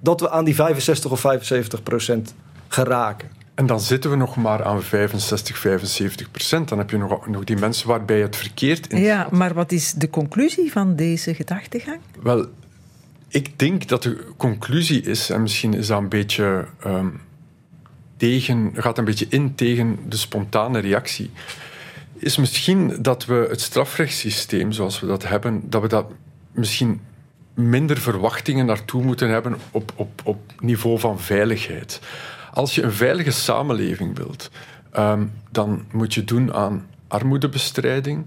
[0.01, 2.35] dat we aan die 65 of 75 procent
[2.69, 3.29] geraken.
[3.55, 6.69] En dan zitten we nog maar aan 65, 75 procent.
[6.69, 9.93] Dan heb je nog, nog die mensen waarbij het verkeerd in Ja, maar wat is
[9.93, 11.99] de conclusie van deze gedachtegang?
[12.23, 12.47] Wel,
[13.29, 17.09] ik denk dat de conclusie is, en misschien is dat een beetje ehm,
[18.75, 21.31] gaat een beetje in tegen de spontane reactie,
[22.19, 26.07] is misschien dat we het strafrechtssysteem zoals we dat hebben, dat we dat
[26.53, 27.01] misschien
[27.55, 32.01] minder verwachtingen naartoe moeten hebben op, op, op niveau van veiligheid.
[32.53, 34.51] Als je een veilige samenleving wilt,
[34.91, 38.27] ehm, dan moet je doen aan armoedebestrijding,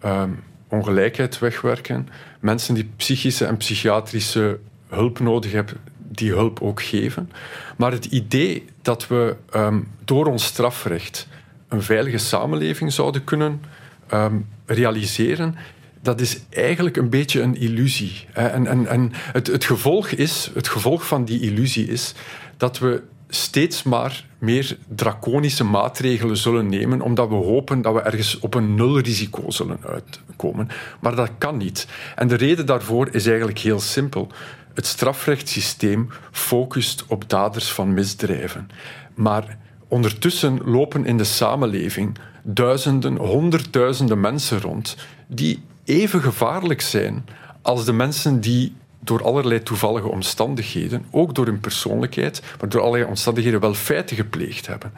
[0.00, 0.30] ehm,
[0.68, 2.08] ongelijkheid wegwerken,
[2.40, 4.58] mensen die psychische en psychiatrische
[4.88, 5.76] hulp nodig hebben,
[6.16, 7.30] die hulp ook geven.
[7.76, 11.28] Maar het idee dat we ehm, door ons strafrecht
[11.68, 13.60] een veilige samenleving zouden kunnen
[14.06, 15.56] ehm, realiseren,
[16.02, 18.26] dat is eigenlijk een beetje een illusie.
[18.32, 22.14] En, en, en het, het, gevolg is, het gevolg van die illusie is
[22.56, 28.38] dat we steeds maar meer draconische maatregelen zullen nemen, omdat we hopen dat we ergens
[28.38, 30.68] op een nulrisico zullen uitkomen.
[31.00, 31.86] Maar dat kan niet.
[32.14, 34.28] En de reden daarvoor is eigenlijk heel simpel.
[34.76, 38.68] Het strafrechtssysteem focust op daders van misdrijven.
[39.14, 39.58] Maar
[39.88, 47.24] ondertussen lopen in de samenleving duizenden, honderdduizenden mensen rond die even gevaarlijk zijn
[47.62, 53.04] als de mensen die door allerlei toevallige omstandigheden, ook door hun persoonlijkheid, maar door allerlei
[53.04, 54.92] omstandigheden wel feiten gepleegd hebben.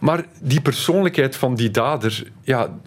[0.00, 2.78] Maar die persoonlijkheid van die dader, ja,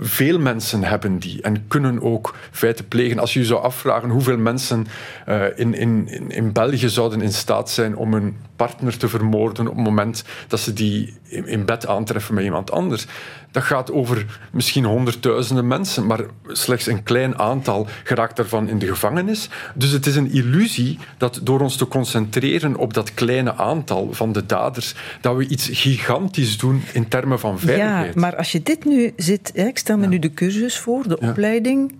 [0.00, 3.18] veel mensen hebben die en kunnen ook feiten plegen.
[3.18, 4.86] Als je je zou afvragen hoeveel mensen
[5.28, 9.74] uh, in, in, in België zouden in staat zijn om een partner te vermoorden op
[9.74, 13.06] het moment dat ze die in bed aantreffen met iemand anders.
[13.50, 18.86] Dat gaat over misschien honderdduizenden mensen, maar slechts een klein aantal geraakt daarvan in de
[18.86, 19.48] gevangenis.
[19.74, 24.32] Dus het is een illusie dat door ons te concentreren op dat kleine aantal van
[24.32, 28.14] de daders, dat we iets gigantisch doen in termen van veiligheid.
[28.14, 31.18] Ja, maar als je dit nu zit, ik stel me nu de cursus voor, de
[31.18, 31.92] opleiding,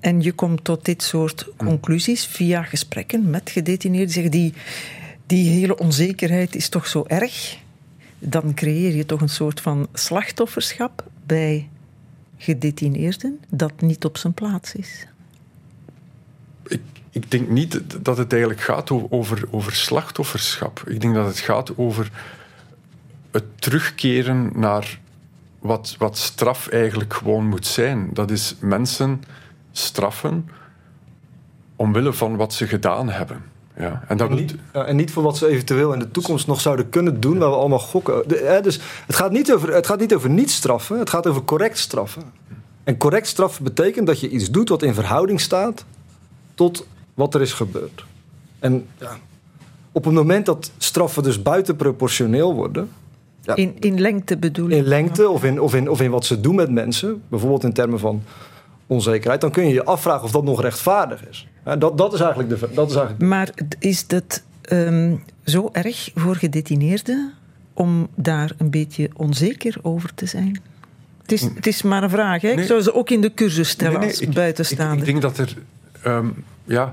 [0.00, 4.54] en je komt tot dit soort conclusies via gesprekken met gedetineerden, zeggen die
[5.28, 7.58] die hele onzekerheid is toch zo erg,
[8.18, 11.68] dan creëer je toch een soort van slachtofferschap bij
[12.36, 15.06] gedetineerden dat niet op zijn plaats is.
[16.66, 20.82] Ik, ik denk niet dat het eigenlijk gaat over, over slachtofferschap.
[20.86, 22.10] Ik denk dat het gaat over
[23.30, 25.00] het terugkeren naar
[25.58, 28.10] wat, wat straf eigenlijk gewoon moet zijn.
[28.12, 29.22] Dat is mensen
[29.72, 30.48] straffen
[31.76, 33.42] omwille van wat ze gedaan hebben.
[33.78, 36.60] Ja, en, dat en, niet, en niet voor wat ze eventueel in de toekomst nog
[36.60, 38.22] zouden kunnen doen, waar we allemaal gokken.
[38.28, 41.44] hè, dus het gaat, niet over, het gaat niet over niet straffen, het gaat over
[41.44, 42.22] correct straffen.
[42.84, 45.84] En correct straffen betekent dat je iets doet wat in verhouding staat
[46.54, 48.04] tot wat er is gebeurd.
[48.58, 49.16] En ja,
[49.92, 52.90] op het moment dat straffen dus buitenproportioneel worden.
[53.40, 54.76] Ja, in, in lengte bedoel ik?
[54.76, 57.72] In lengte of in, of, in, of in wat ze doen met mensen, bijvoorbeeld in
[57.72, 58.22] termen van
[58.86, 61.46] onzekerheid, dan kun je je afvragen of dat nog rechtvaardig is.
[61.76, 63.28] Dat, dat, is, eigenlijk de, dat is eigenlijk...
[63.28, 67.32] Maar is dat um, zo erg voor gedetineerden
[67.72, 70.60] om daar een beetje onzeker over te zijn?
[71.22, 72.42] Het is, het is maar een vraag.
[72.42, 72.48] Hè?
[72.48, 75.08] Ik zou ze ook in de cursus stellen nee, nee, als buitenstaander.
[75.08, 75.54] Ik, ik, denk dat er...
[76.06, 76.92] Um, ja,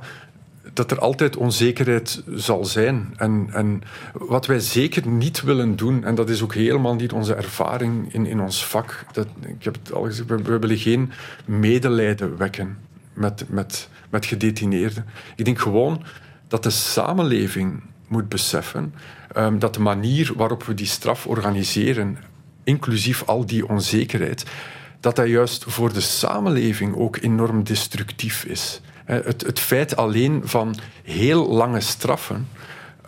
[0.75, 3.13] dat er altijd onzekerheid zal zijn.
[3.17, 3.81] En, en
[4.13, 8.25] wat wij zeker niet willen doen, en dat is ook helemaal niet onze ervaring in,
[8.25, 11.11] in ons vak, dat, ik heb het al gezegd, we, we willen geen
[11.45, 12.77] medelijden wekken
[13.13, 15.05] met, met, met gedetineerden.
[15.35, 16.03] Ik denk gewoon
[16.47, 18.93] dat de samenleving moet beseffen
[19.37, 22.17] um, dat de manier waarop we die straf organiseren,
[22.63, 24.45] inclusief al die onzekerheid,
[24.99, 28.81] dat dat juist voor de samenleving ook enorm destructief is.
[29.05, 32.47] Het, het feit alleen van heel lange straffen.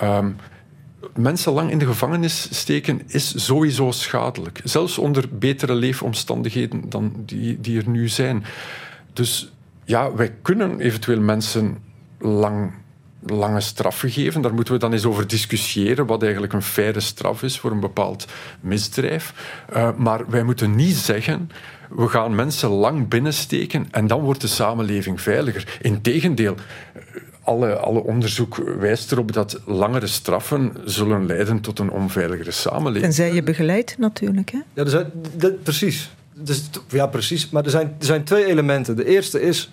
[0.02, 0.36] Um,
[1.16, 4.62] mensen lang in de gevangenis steken is sowieso schadelijk.
[4.64, 8.46] Zelfs onder betere leefomstandigheden dan die, die er nu zijn.
[9.14, 9.52] Dus
[9.88, 11.78] ja, wij kunnen eventueel mensen
[12.20, 12.72] lang,
[13.20, 14.42] lange straffen geven.
[14.42, 17.80] Daar moeten we dan eens over discussiëren wat eigenlijk een faire straf is voor een
[17.80, 18.28] bepaald
[18.62, 19.34] misdrijf.
[19.74, 21.50] Uh, maar wij moeten niet zeggen
[21.90, 25.78] we gaan mensen lang binnensteken en dan wordt de samenleving veiliger.
[25.82, 26.56] Integendeel,
[27.42, 33.06] alle, alle onderzoek wijst erop dat langere straffen zullen leiden tot een onveiligere samenleving.
[33.06, 34.60] En zij je begeleid natuurlijk, hè?
[34.74, 36.12] Ja, er zijn, dat, precies.
[36.40, 37.50] Dus, ja, precies.
[37.50, 38.96] Maar er zijn, er zijn twee elementen.
[38.96, 39.72] De eerste is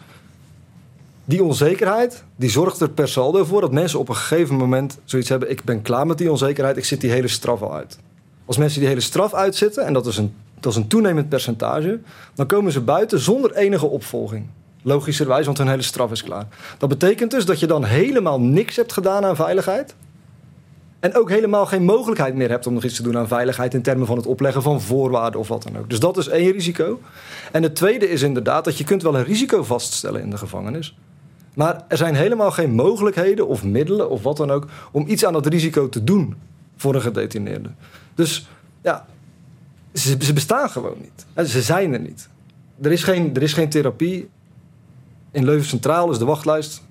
[1.25, 5.29] die onzekerheid, die zorgt er per saldo voor dat mensen op een gegeven moment zoiets
[5.29, 7.99] hebben: ik ben klaar met die onzekerheid, ik zit die hele straf al uit.
[8.45, 12.01] Als mensen die hele straf uitzitten, en dat is een dat is een toenemend percentage,
[12.35, 14.47] dan komen ze buiten zonder enige opvolging.
[14.83, 16.47] Logischerwijs, want hun hele straf is klaar.
[16.79, 19.95] Dat betekent dus dat je dan helemaal niks hebt gedaan aan veiligheid.
[21.05, 23.83] En ook helemaal geen mogelijkheid meer hebt om nog iets te doen aan veiligheid in
[23.83, 25.91] termen van het opleggen van voorwaarden of wat dan ook.
[25.91, 27.01] Dus dat is één risico.
[27.53, 30.97] En het tweede is inderdaad dat je kunt wel een risico vaststellen in de gevangenis.
[31.55, 35.33] Maar er zijn helemaal geen mogelijkheden of middelen of wat dan ook om iets aan
[35.33, 36.35] dat risico te doen
[36.77, 37.71] voor een gedetineerde.
[38.15, 38.49] Dus
[38.83, 39.07] ja,
[39.95, 41.49] ze, ze bestaan gewoon niet.
[41.51, 42.29] Ze zijn er niet.
[42.81, 44.29] Er is geen, er is geen therapie.
[45.31, 46.83] In Leuven Centraal is de wachtlijst.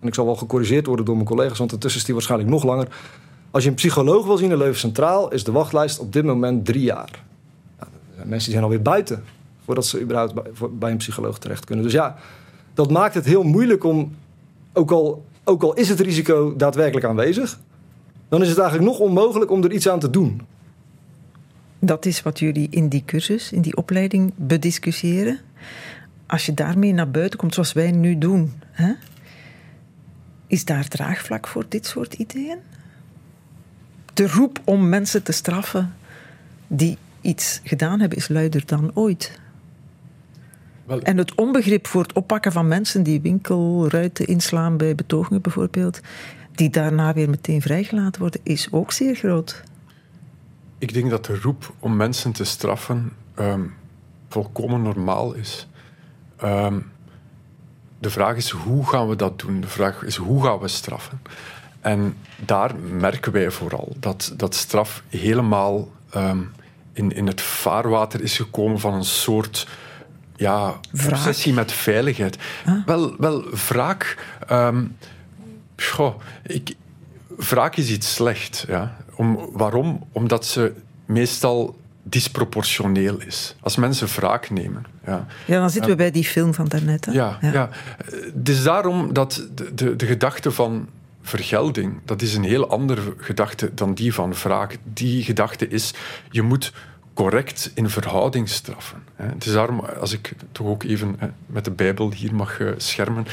[0.00, 2.64] En ik zal wel gecorrigeerd worden door mijn collega's, want intussen is die waarschijnlijk nog
[2.64, 2.88] langer.
[3.52, 6.64] Als je een psycholoog wil zien in Leuven Centraal, is de wachtlijst op dit moment
[6.64, 7.24] drie jaar.
[7.78, 9.24] Ja, mensen zijn alweer buiten
[9.64, 11.84] voordat ze überhaupt bij, bij, een psycholoog terecht kunnen.
[11.84, 12.16] Dus ja,
[12.74, 14.16] dat maakt het heel moeilijk om,
[14.72, 17.60] ook al, ook al is het risico daadwerkelijk aanwezig,
[18.28, 20.40] dan is het eigenlijk nog onmogelijk om er iets aan te doen.
[21.78, 25.38] Dat is wat jullie in die cursus, in die opleiding bediscussiëren.
[26.26, 28.92] Als je daarmee naar buiten komt, zoals wij nu doen, hè,
[30.46, 32.58] is daar draagvlak voor dit soort ideeën?
[34.12, 35.94] De roep om mensen te straffen
[36.66, 39.40] die iets gedaan hebben, is luider dan ooit.
[40.84, 46.00] Wel, en het onbegrip voor het oppakken van mensen die winkelruiten inslaan bij betogingen bijvoorbeeld,
[46.54, 49.62] die daarna weer meteen vrijgelaten worden, is ook zeer groot.
[50.78, 53.74] Ik denk dat de roep om mensen te straffen um,
[54.28, 55.68] volkomen normaal is.
[56.44, 56.90] Um,
[57.98, 59.60] de vraag is hoe gaan we dat doen?
[59.60, 61.20] De vraag is hoe gaan we straffen?
[61.82, 66.52] En daar merken wij vooral dat, dat straf helemaal um,
[66.92, 69.68] in, in het vaarwater is gekomen van een soort
[70.36, 71.10] ja, Wraak?
[71.10, 72.38] obsessie met veiligheid.
[72.86, 74.16] Wel, wel, wraak...
[74.48, 74.84] ehm,
[75.76, 76.74] goh, ik,
[77.36, 78.64] wraak is iets slecht.
[78.68, 78.96] Ja.
[79.14, 80.06] Om, waarom?
[80.12, 80.72] Omdat ze
[81.06, 83.56] meestal disproportioneel is.
[83.60, 84.84] Als mensen wraak nemen.
[85.06, 85.26] Ja.
[85.46, 87.04] Ja, dan zitten we bij die film van daarnet.
[87.04, 87.12] Hè?
[87.12, 87.68] Ja, ja.
[88.34, 90.88] Het is daarom dat de, de, de gedachte van
[91.22, 94.76] vergelding, dat is een heel andere gedachte dan die van wraak.
[94.84, 95.94] Die gedachte is,
[96.30, 96.72] je moet
[97.14, 99.02] correct in verhouding straffen.
[99.16, 102.68] Het is daarom, als ik toch ook even hè, met de Bijbel hier mag eh,
[102.76, 103.26] schermen.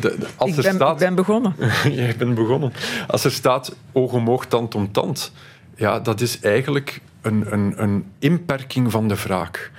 [0.00, 1.54] de- als Ik er ben, staat, ik ben begonnen.
[1.90, 2.72] Jij bent begonnen.
[3.06, 5.32] Als er staat oog om oog, tand om tand,
[5.76, 9.70] ja, dat is eigenlijk een, een, een inperking van de wraak.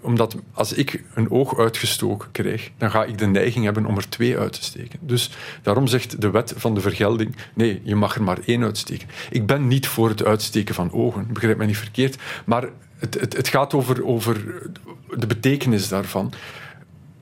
[0.00, 4.08] Omdat als ik een oog uitgestoken krijg, dan ga ik de neiging hebben om er
[4.08, 4.98] twee uit te steken.
[5.02, 5.30] Dus
[5.62, 9.08] daarom zegt de wet van de vergelding: nee, je mag er maar één uitsteken.
[9.30, 12.68] Ik ben niet voor het uitsteken van ogen, begrijp mij niet verkeerd, maar
[12.98, 14.62] het, het, het gaat over, over
[15.16, 16.32] de betekenis daarvan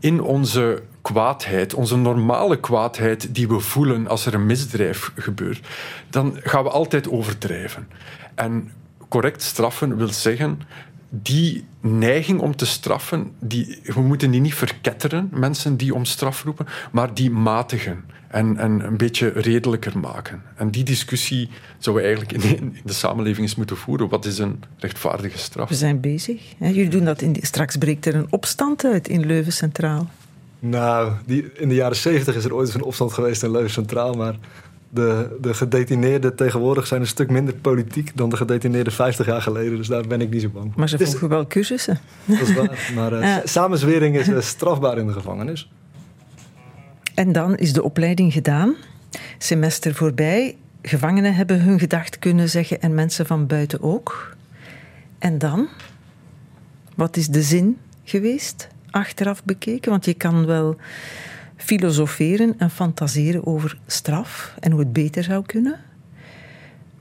[0.01, 5.67] in onze kwaadheid, onze normale kwaadheid die we voelen als er een misdrijf gebeurt,
[6.11, 7.89] dan gaan we altijd overdrijven.
[8.35, 8.71] En
[9.09, 10.61] correct straffen wil zeggen,
[11.09, 16.45] die neiging om te straffen, die, we moeten die niet verketteren, mensen die om straf
[16.45, 20.43] roepen, maar die matigen en, en een beetje redelijker maken.
[20.57, 24.09] En die discussie zouden we eigenlijk in, in de samenleving eens moeten voeren.
[24.09, 25.69] Wat is een rechtvaardige straf?
[25.69, 26.43] We zijn bezig.
[26.59, 26.67] Hè?
[26.69, 30.09] Jullie doen dat in die- straks breekt er een opstand uit in Leuven Centraal.
[30.61, 33.71] Nou, die, in de jaren zeventig is er ooit eens een opstand geweest in Leuven
[33.71, 34.15] Centraal.
[34.15, 34.35] Maar
[34.91, 39.77] de, de gedetineerden tegenwoordig zijn een stuk minder politiek dan de gedetineerden 50 jaar geleden.
[39.77, 40.79] Dus daar ben ik niet zo bang voor.
[40.81, 41.99] Maar ze is- volgen wel cursussen.
[42.25, 42.91] Dat is waar.
[42.95, 43.41] Maar Ja.
[43.45, 45.71] samenzwering is eh, strafbaar in de gevangenis.
[47.15, 48.75] En dan is de opleiding gedaan.
[49.39, 50.57] Semester voorbij.
[50.83, 54.37] Gevangenen hebben hun gedacht kunnen zeggen en mensen van buiten ook.
[55.19, 55.69] En dan?
[56.95, 59.91] Wat is de zin geweest, achteraf bekeken?
[59.91, 60.77] Want je kan wel
[61.59, 65.81] filosoferen en fantaseren over straf en hoe het beter zou kunnen.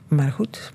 [0.08, 0.70] Maar goed,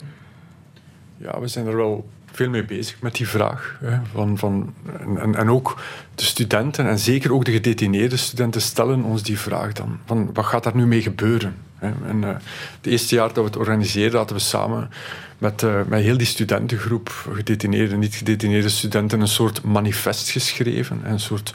[1.18, 3.80] Ja, we zijn er wel veel mee bezig met die vraag.
[4.14, 4.74] Van, van,
[5.18, 5.82] en, en ook
[6.16, 10.00] de studenten, en zeker ook de gedetineerde studenten, stellen ons die vraag dan.
[10.06, 11.56] Van, wat gaat daar nu mee gebeuren?
[11.76, 11.92] Hè?
[12.08, 12.30] En, eh,
[12.78, 14.90] het eerste jaar dat we het organiseerden, hadden we samen
[15.44, 21.02] met, eh, met heel die studentengroep, gedetineerde en niet-gedetineerde studenten, een soort manifest geschreven.
[21.04, 21.54] Een soort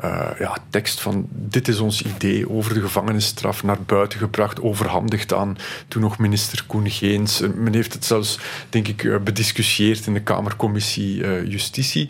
[0.00, 5.34] eh, ja, tekst van dit is ons idee over de gevangenisstraf naar buiten gebracht, overhandigd
[5.34, 5.56] aan
[5.88, 7.40] toen nog minister Koen Geens.
[7.54, 12.08] Men heeft het zelfs, denk ik, eh, bediscussieerd in de Kamercommissie eh, Justitie.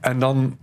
[0.00, 0.56] En dan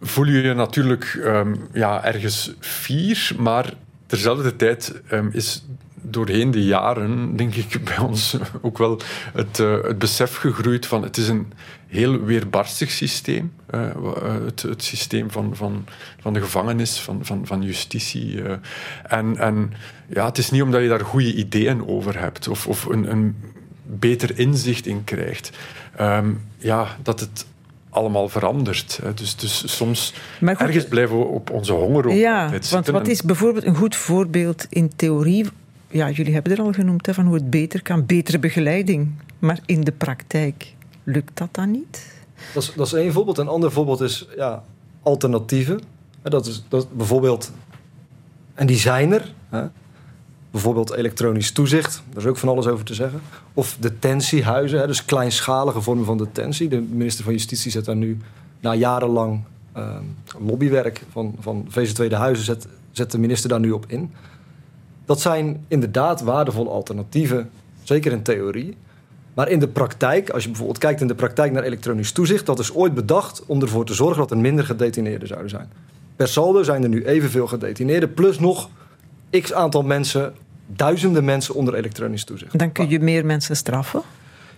[0.00, 3.74] voel je je natuurlijk ehm, ja, ergens fier, maar
[4.06, 5.64] terzelfde tijd ehm, is
[6.02, 9.00] doorheen de jaren, denk ik, bij ons ook wel
[9.32, 11.52] het, eh, het besef gegroeid van het is een
[11.86, 13.52] heel weerbarstig systeem.
[13.66, 15.86] eh, eh, het, het systeem van, van,
[16.20, 18.42] van de gevangenis, van, van, van justitie.
[19.02, 19.72] en, en
[20.08, 23.36] ja, het is niet omdat je daar goede ideeën over hebt of, of een, een
[23.82, 25.50] beter inzicht in krijgt,
[25.96, 27.46] ehm, ja, dat het
[27.90, 29.00] allemaal verandert.
[29.14, 33.22] Dus, dus soms goed, ergens blijven we op onze honger ook Ja, want wat is
[33.22, 35.46] bijvoorbeeld een goed voorbeeld in theorie?
[35.92, 39.10] Ja, jullie hebben er al genoemd van hoe het beter kan, betere begeleiding.
[39.38, 40.74] Maar in de praktijk
[41.04, 42.22] lukt dat dan niet?
[42.54, 43.38] Dat is, dat is één voorbeeld.
[43.38, 44.64] Een ander voorbeeld is ja,
[45.02, 45.80] alternatieven.
[46.22, 47.52] Dat is dat bijvoorbeeld,
[48.54, 49.32] en die zijn er.
[49.48, 49.66] Hè.
[50.50, 53.20] Bijvoorbeeld elektronisch toezicht, daar is ook van alles over te zeggen.
[53.54, 56.68] Of detentiehuizen, hè, dus kleinschalige vormen van detentie.
[56.68, 58.18] De minister van Justitie zet daar nu
[58.60, 59.40] na jarenlang
[59.72, 60.04] ehm,
[60.38, 64.10] lobbywerk van, van VZ Tweede Huizen, zet, zet de minister daar nu op in.
[65.12, 67.50] Dat zijn inderdaad waardevolle alternatieven,
[67.82, 68.76] zeker in theorie.
[69.34, 72.58] Maar in de praktijk, als je bijvoorbeeld kijkt in de praktijk naar elektronisch toezicht, dat
[72.58, 75.68] is ooit bedacht om ervoor te zorgen dat er minder gedetineerden zouden zijn.
[76.16, 78.68] Per saldo zijn er nu evenveel gedetineerden, plus nog
[79.30, 80.34] x aantal mensen,
[80.66, 82.58] duizenden mensen onder elektronisch toezicht.
[82.58, 84.02] Dan kun je meer mensen straffen.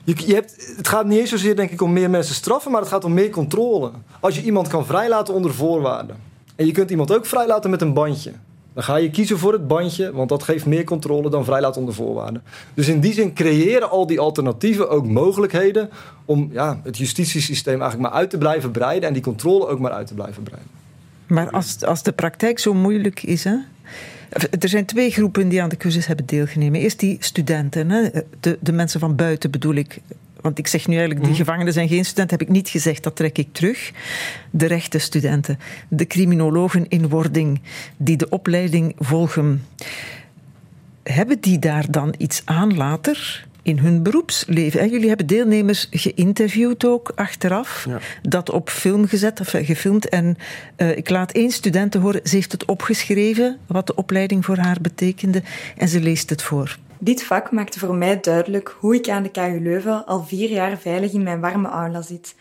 [0.05, 2.81] Je, je hebt, het gaat niet eens zozeer denk ik om meer mensen straffen, maar
[2.81, 3.91] het gaat om meer controle.
[4.21, 6.17] Als je iemand kan vrijlaten onder voorwaarden.
[6.57, 8.33] En je kunt iemand ook vrijlaten met een bandje.
[8.75, 11.95] Dan ga je kiezen voor het bandje, want dat geeft meer controle dan vrijlaten onder
[11.95, 12.43] voorwaarden.
[12.75, 15.91] Dus in die zin creëren al die alternatieven ook mogelijkheden
[16.25, 19.93] om ja, het justitiesysteem eigenlijk maar uit te blijven breiden en die controle ook maar
[19.93, 20.71] uit te blijven breiden.
[21.27, 23.45] Maar als, als de praktijk zo moeilijk is.
[23.45, 23.57] Hè?
[24.61, 26.81] Er zijn twee groepen die aan de cursus hebben deelgenomen.
[26.81, 28.09] Eerst die studenten, hè?
[28.41, 30.01] De, de mensen van buiten bedoel ik.
[30.45, 33.17] Want ik zeg nu eigenlijk, die gevangenen zijn geen studenten, heb ik niet gezegd, dat
[33.17, 33.93] trek ik terug.
[34.51, 37.61] De rechte studenten, de criminologen in wording,
[37.97, 39.67] die de opleiding volgen.
[41.03, 43.47] Hebben die daar dan iets aan later?
[43.63, 44.91] in hun beroepsleven.
[44.91, 47.99] Jullie hebben deelnemers geïnterviewd ook achteraf, Ja.
[48.23, 50.09] dat op film gezet of eh, gefilmd.
[50.09, 50.37] En
[50.77, 54.79] eh, ik laat één student horen, ze heeft het opgeschreven, wat de opleiding voor haar
[54.81, 55.43] betekende,
[55.77, 56.79] en ze leest het voor.
[57.05, 60.79] Dit vak maakte voor mij duidelijk hoe ik aan de KU Leuven al vier jaar
[60.79, 62.35] veilig in mijn warme aula zit.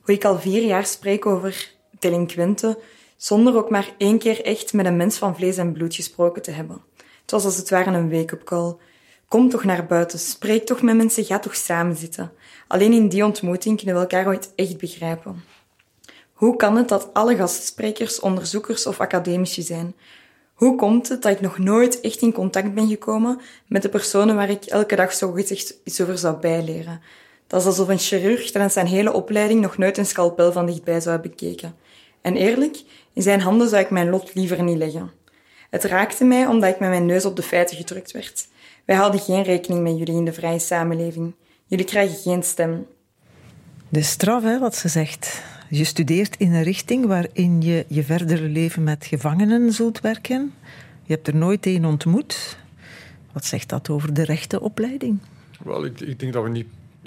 [0.00, 2.76] Hoe ik al vier jaar spreek over delinquenten,
[3.16, 6.50] zonder ook maar één keer echt met een mens van vlees en bloed gesproken te
[6.50, 6.80] hebben.
[7.22, 8.76] Het was als het ware een wake-up call.
[9.28, 12.32] Kom toch naar buiten, spreek toch met mensen, ga toch samen zitten.
[12.68, 15.44] Alleen in die ontmoeting kunnen we elkaar ooit echt begrijpen.
[16.32, 19.94] Hoe kan het dat alle gastsprekers onderzoekers of academici zijn?
[20.58, 24.36] Hoe komt het dat ik nog nooit echt in contact ben gekomen met de personen
[24.36, 27.00] waar ik elke dag zogezegd iets over zou bijleren?
[27.46, 31.00] Dat is alsof een chirurg tijdens zijn hele opleiding nog nooit een scalpel van dichtbij
[31.00, 31.74] zou hebben bekeken.
[32.20, 32.82] En eerlijk,
[33.12, 35.10] in zijn handen zou ik mijn lot liever niet leggen.
[35.70, 38.48] Het raakte mij omdat ik met mijn neus op de feiten gedrukt werd.
[38.84, 41.34] Wij houden geen rekening met jullie in de vrije samenleving.
[41.66, 42.86] Jullie krijgen geen stem.
[43.88, 45.42] De straf, hè, wat ze zegt.
[45.70, 50.52] Je studeert in een richting waarin je je verdere leven met gevangenen zult werken.
[51.02, 52.58] Je hebt er nooit één ontmoet.
[53.32, 55.18] Wat zegt dat over de rechte opleiding?
[55.64, 56.66] Wel, ik, ik denk dat we niet,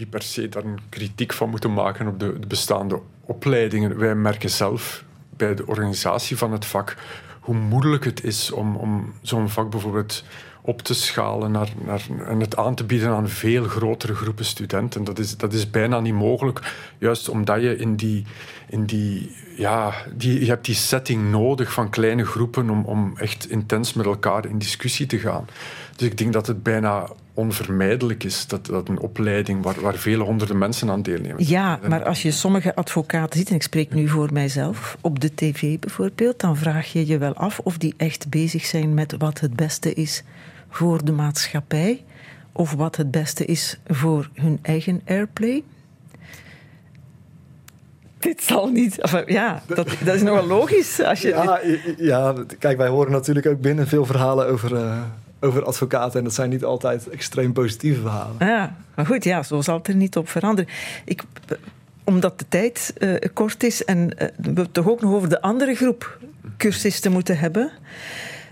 [0.09, 3.97] per se daar een kritiek van moeten maken op de, de bestaande opleidingen.
[3.97, 5.03] Wij merken zelf
[5.38, 6.97] bij de organisatie van het vak
[7.39, 10.24] hoe moeilijk het is om, om zo'n vak bijvoorbeeld
[10.62, 15.03] op te schalen naar, naar, en het aan te bieden aan veel grotere groepen studenten.
[15.03, 18.26] Dat is, dat is bijna niet mogelijk, juist omdat je in die,
[18.70, 23.49] in die, ja, die, je hebt die setting nodig van kleine groepen om, om echt
[23.49, 25.45] intens met elkaar in discussie te gaan.
[25.95, 30.24] Dus ik denk dat het bijna onvermijdelijk is dat, dat een opleiding waar, waar vele
[30.24, 31.48] honderden mensen aan deelnemen.
[31.48, 35.36] Ja, maar als je sommige advocaten ziet, en ik spreek nu voor mijzelf, op de
[35.36, 39.40] tv bijvoorbeeld, dan vraag je je wel af of die echt bezig zijn met wat
[39.40, 40.24] het beste is
[40.70, 42.04] voor de maatschappij
[42.52, 45.64] of wat het beste is voor hun eigen airplay.
[48.20, 49.24] Dit zal niet.
[49.26, 51.02] Ja, dat, dat is nogal logisch.
[51.04, 51.60] Als je, Ja,
[51.98, 55.02] ja, kijk, wij horen natuurlijk ook binnen veel verhalen over, eh,
[55.42, 56.18] over advocaten.
[56.18, 58.36] En dat zijn niet altijd extreem positieve verhalen.
[58.39, 60.72] Ja, maar goed, ja, zo zal het er niet op veranderen.
[61.06, 61.24] Ik,
[62.04, 65.42] omdat de tijd eh, kort is en eh, we het toch ook nog over de
[65.42, 66.20] andere groep
[66.58, 67.72] cursisten moeten hebben.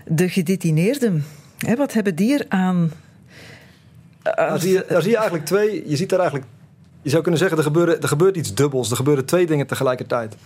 [0.06, 1.24] De gedetineerden.
[1.58, 2.92] Hè, wat hebben die er aan?
[4.22, 5.88] Daar zie, je, daar zie je eigenlijk twee.
[5.88, 6.50] Je ziet daar eigenlijk.
[7.02, 8.90] Je zou kunnen zeggen, er, gebeuren, er gebeurt iets dubbels.
[8.90, 10.36] Er gebeuren twee dingen tegelijkertijd.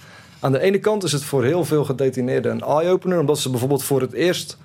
[0.40, 3.84] Aan de ene kant is het voor heel veel gedetineerden een eye-opener, omdat ze bijvoorbeeld
[3.84, 4.58] voor het eerst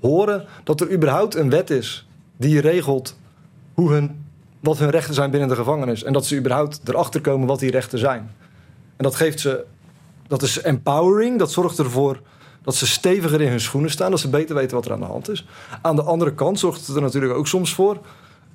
[0.00, 3.18] horen dat er überhaupt een wet is die regelt
[3.74, 4.24] hoe hun,
[4.60, 6.02] wat hun rechten zijn binnen de gevangenis.
[6.02, 8.34] En dat ze überhaupt erachter komen wat die rechten zijn.
[8.96, 9.64] En dat geeft ze.
[10.26, 11.38] Dat is empowering.
[11.38, 12.20] Dat zorgt ervoor
[12.62, 14.10] dat ze steviger in hun schoenen staan.
[14.10, 15.46] Dat ze beter weten wat er aan de hand is.
[15.82, 17.98] Aan de andere kant zorgt het er natuurlijk ook soms voor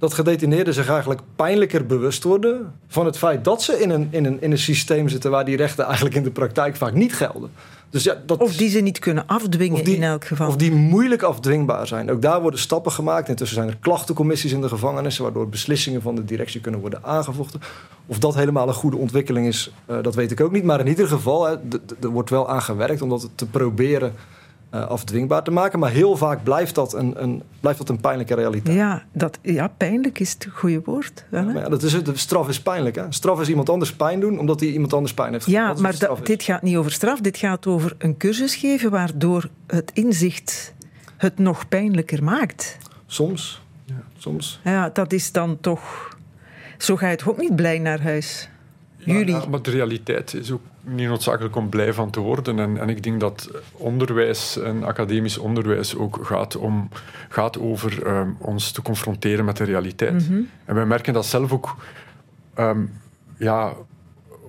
[0.03, 4.25] dat gedetineerden zich eigenlijk pijnlijker bewust worden van het feit dat ze in een, in
[4.25, 7.51] een, in een systeem zitten waar die rechten eigenlijk in de praktijk vaak niet gelden.
[7.89, 10.47] Dus ja, dat Of die ze niet kunnen afdwingen die- in elk geval.
[10.47, 12.11] Of die moeilijk afdwingbaar zijn.
[12.11, 13.29] Ook daar worden stappen gemaakt.
[13.29, 15.23] Intussen zijn er klachtencommissies in de gevangenissen...
[15.23, 17.61] waardoor beslissingen van de directie kunnen worden aangevochten.
[18.05, 20.63] Of dat helemaal een goede ontwikkeling is, eh, dat weet ik ook niet.
[20.63, 21.55] Maar in ieder geval, hè,
[22.01, 23.01] er wordt wel aan gewerkt...
[23.01, 24.13] om dat te proberen
[24.73, 25.79] eh, afdwingbaar te maken.
[25.79, 28.75] Maar heel vaak blijft dat een, een, blijft dat een pijnlijke realiteit.
[28.75, 31.25] Ja, dat, ja, pijnlijk is het goede woord.
[31.29, 31.53] Wel, hè?
[31.53, 32.05] Maar ja, dat is het.
[32.05, 32.95] De straf is pijnlijk.
[32.95, 33.05] Hè?
[33.09, 34.39] Straf is iemand anders pijn doen...
[34.39, 35.75] omdat hij iemand anders pijn heeft gedaan.
[35.75, 37.19] Ja, maar dit gaat niet over straf.
[37.19, 40.73] Dit gaat over een cursus geven waardoor het inzicht
[41.17, 42.77] het nog pijnlijker maakt.
[43.05, 43.61] Soms.
[44.17, 44.59] Soms.
[44.63, 46.09] Ja, dat is dan toch...
[46.77, 48.49] Zo ga je toch ook niet blij naar huis?
[49.05, 49.47] Jullie?
[49.49, 52.59] maar de realiteit is ook niet noodzakelijk om blij van te worden.
[52.59, 56.89] En, en ik denk dat onderwijs en academisch onderwijs ook gaat, om,
[57.29, 60.29] gaat over ehm, ons te confronteren met de realiteit.
[60.65, 61.75] En wij merken dat zelf ook
[62.53, 62.81] ehm,
[63.37, 63.73] ja,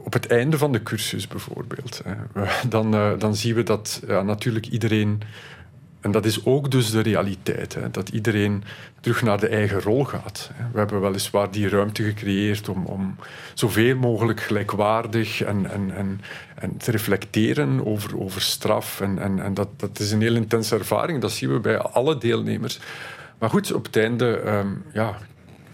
[0.04, 2.02] op het einde van de cursus bijvoorbeeld.
[2.04, 2.14] Hè.
[2.68, 5.22] Dan, eh, dan zien we dat ja, natuurlijk iedereen...
[6.04, 8.64] En dat is ook dus de realiteit, hè, dat iedereen
[9.00, 10.50] terug naar de eigen rol gaat.
[10.72, 13.16] We hebben weliswaar die ruimte gecreëerd om, om
[13.54, 16.20] zoveel mogelijk gelijkwaardig en, en, en,
[16.54, 19.00] en te reflecteren over, over straf.
[19.00, 22.18] En, en, en dat, dat is een heel intense ervaring, dat zien we bij alle
[22.18, 22.78] deelnemers.
[23.38, 25.18] Maar goed, op het einde ehm, ja,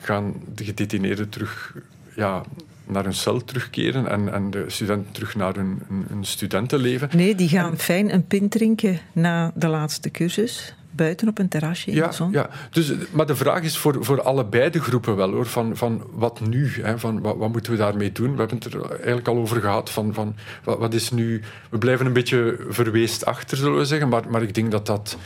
[0.00, 1.74] gaan de gedetineerden terug
[2.16, 2.42] ja,
[2.90, 7.08] naar hun cel terugkeren en, en de studenten terug naar hun, hun, hun studentenleven.
[7.12, 10.74] Nee, die gaan fijn een pint drinken na de laatste cursus.
[10.92, 12.30] Buiten op een terrasje in Ja, de zon.
[12.32, 12.50] ja.
[12.70, 16.40] Dus, maar de vraag is voor, voor allebei de groepen wel hoor, van, van wat
[16.40, 16.72] nu?
[16.82, 16.98] Hè?
[16.98, 18.32] Van, wat, wat moeten we daarmee doen?
[18.32, 19.90] We hebben het er eigenlijk al over gehad.
[19.90, 20.34] Van, van,
[20.64, 21.40] wat, wat is nu...
[21.70, 24.08] We blijven een beetje verweest achter, zullen we zeggen.
[24.08, 25.16] Maar, maar ik denk dat dat...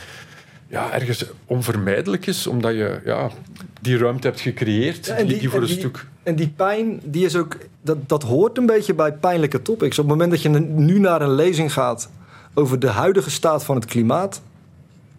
[0.75, 3.29] ja, ergens onvermijdelijk is, omdat je ja,
[3.81, 6.05] die ruimte hebt gecreëerd, Ja, en die, die voor en een die- stuk...
[6.23, 9.99] En die pijn, die is ook, dat, dat hoort een beetje bij pijnlijke topics.
[9.99, 12.09] Op het moment dat je nu naar een lezing gaat
[12.53, 14.41] over de huidige staat van het klimaat,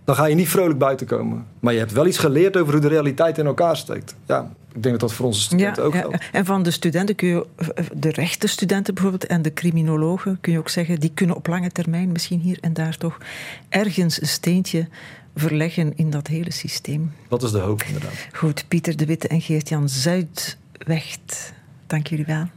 [0.04, 1.46] dan ga je niet vrolijk buiten komen.
[1.60, 4.14] Maar je hebt wel iets geleerd over hoe de realiteit in elkaar steekt.
[4.26, 6.16] Ja, ik denk dat dat voor onze studenten ook geldt.
[6.32, 7.46] En van de studenten kun je,
[7.94, 12.12] de rechtenstudenten bijvoorbeeld en de criminologen, kun je ook zeggen, die kunnen op lange termijn
[12.12, 13.18] misschien hier en daar toch
[13.68, 14.88] ergens een steentje
[15.36, 17.12] verleggen in dat hele systeem.
[17.28, 18.26] Dat is de hoop inderdaad.
[18.32, 21.52] Goed, Pieter de Witte en Geert-Jan Zuidwecht,
[21.86, 22.48] dank jullie wel.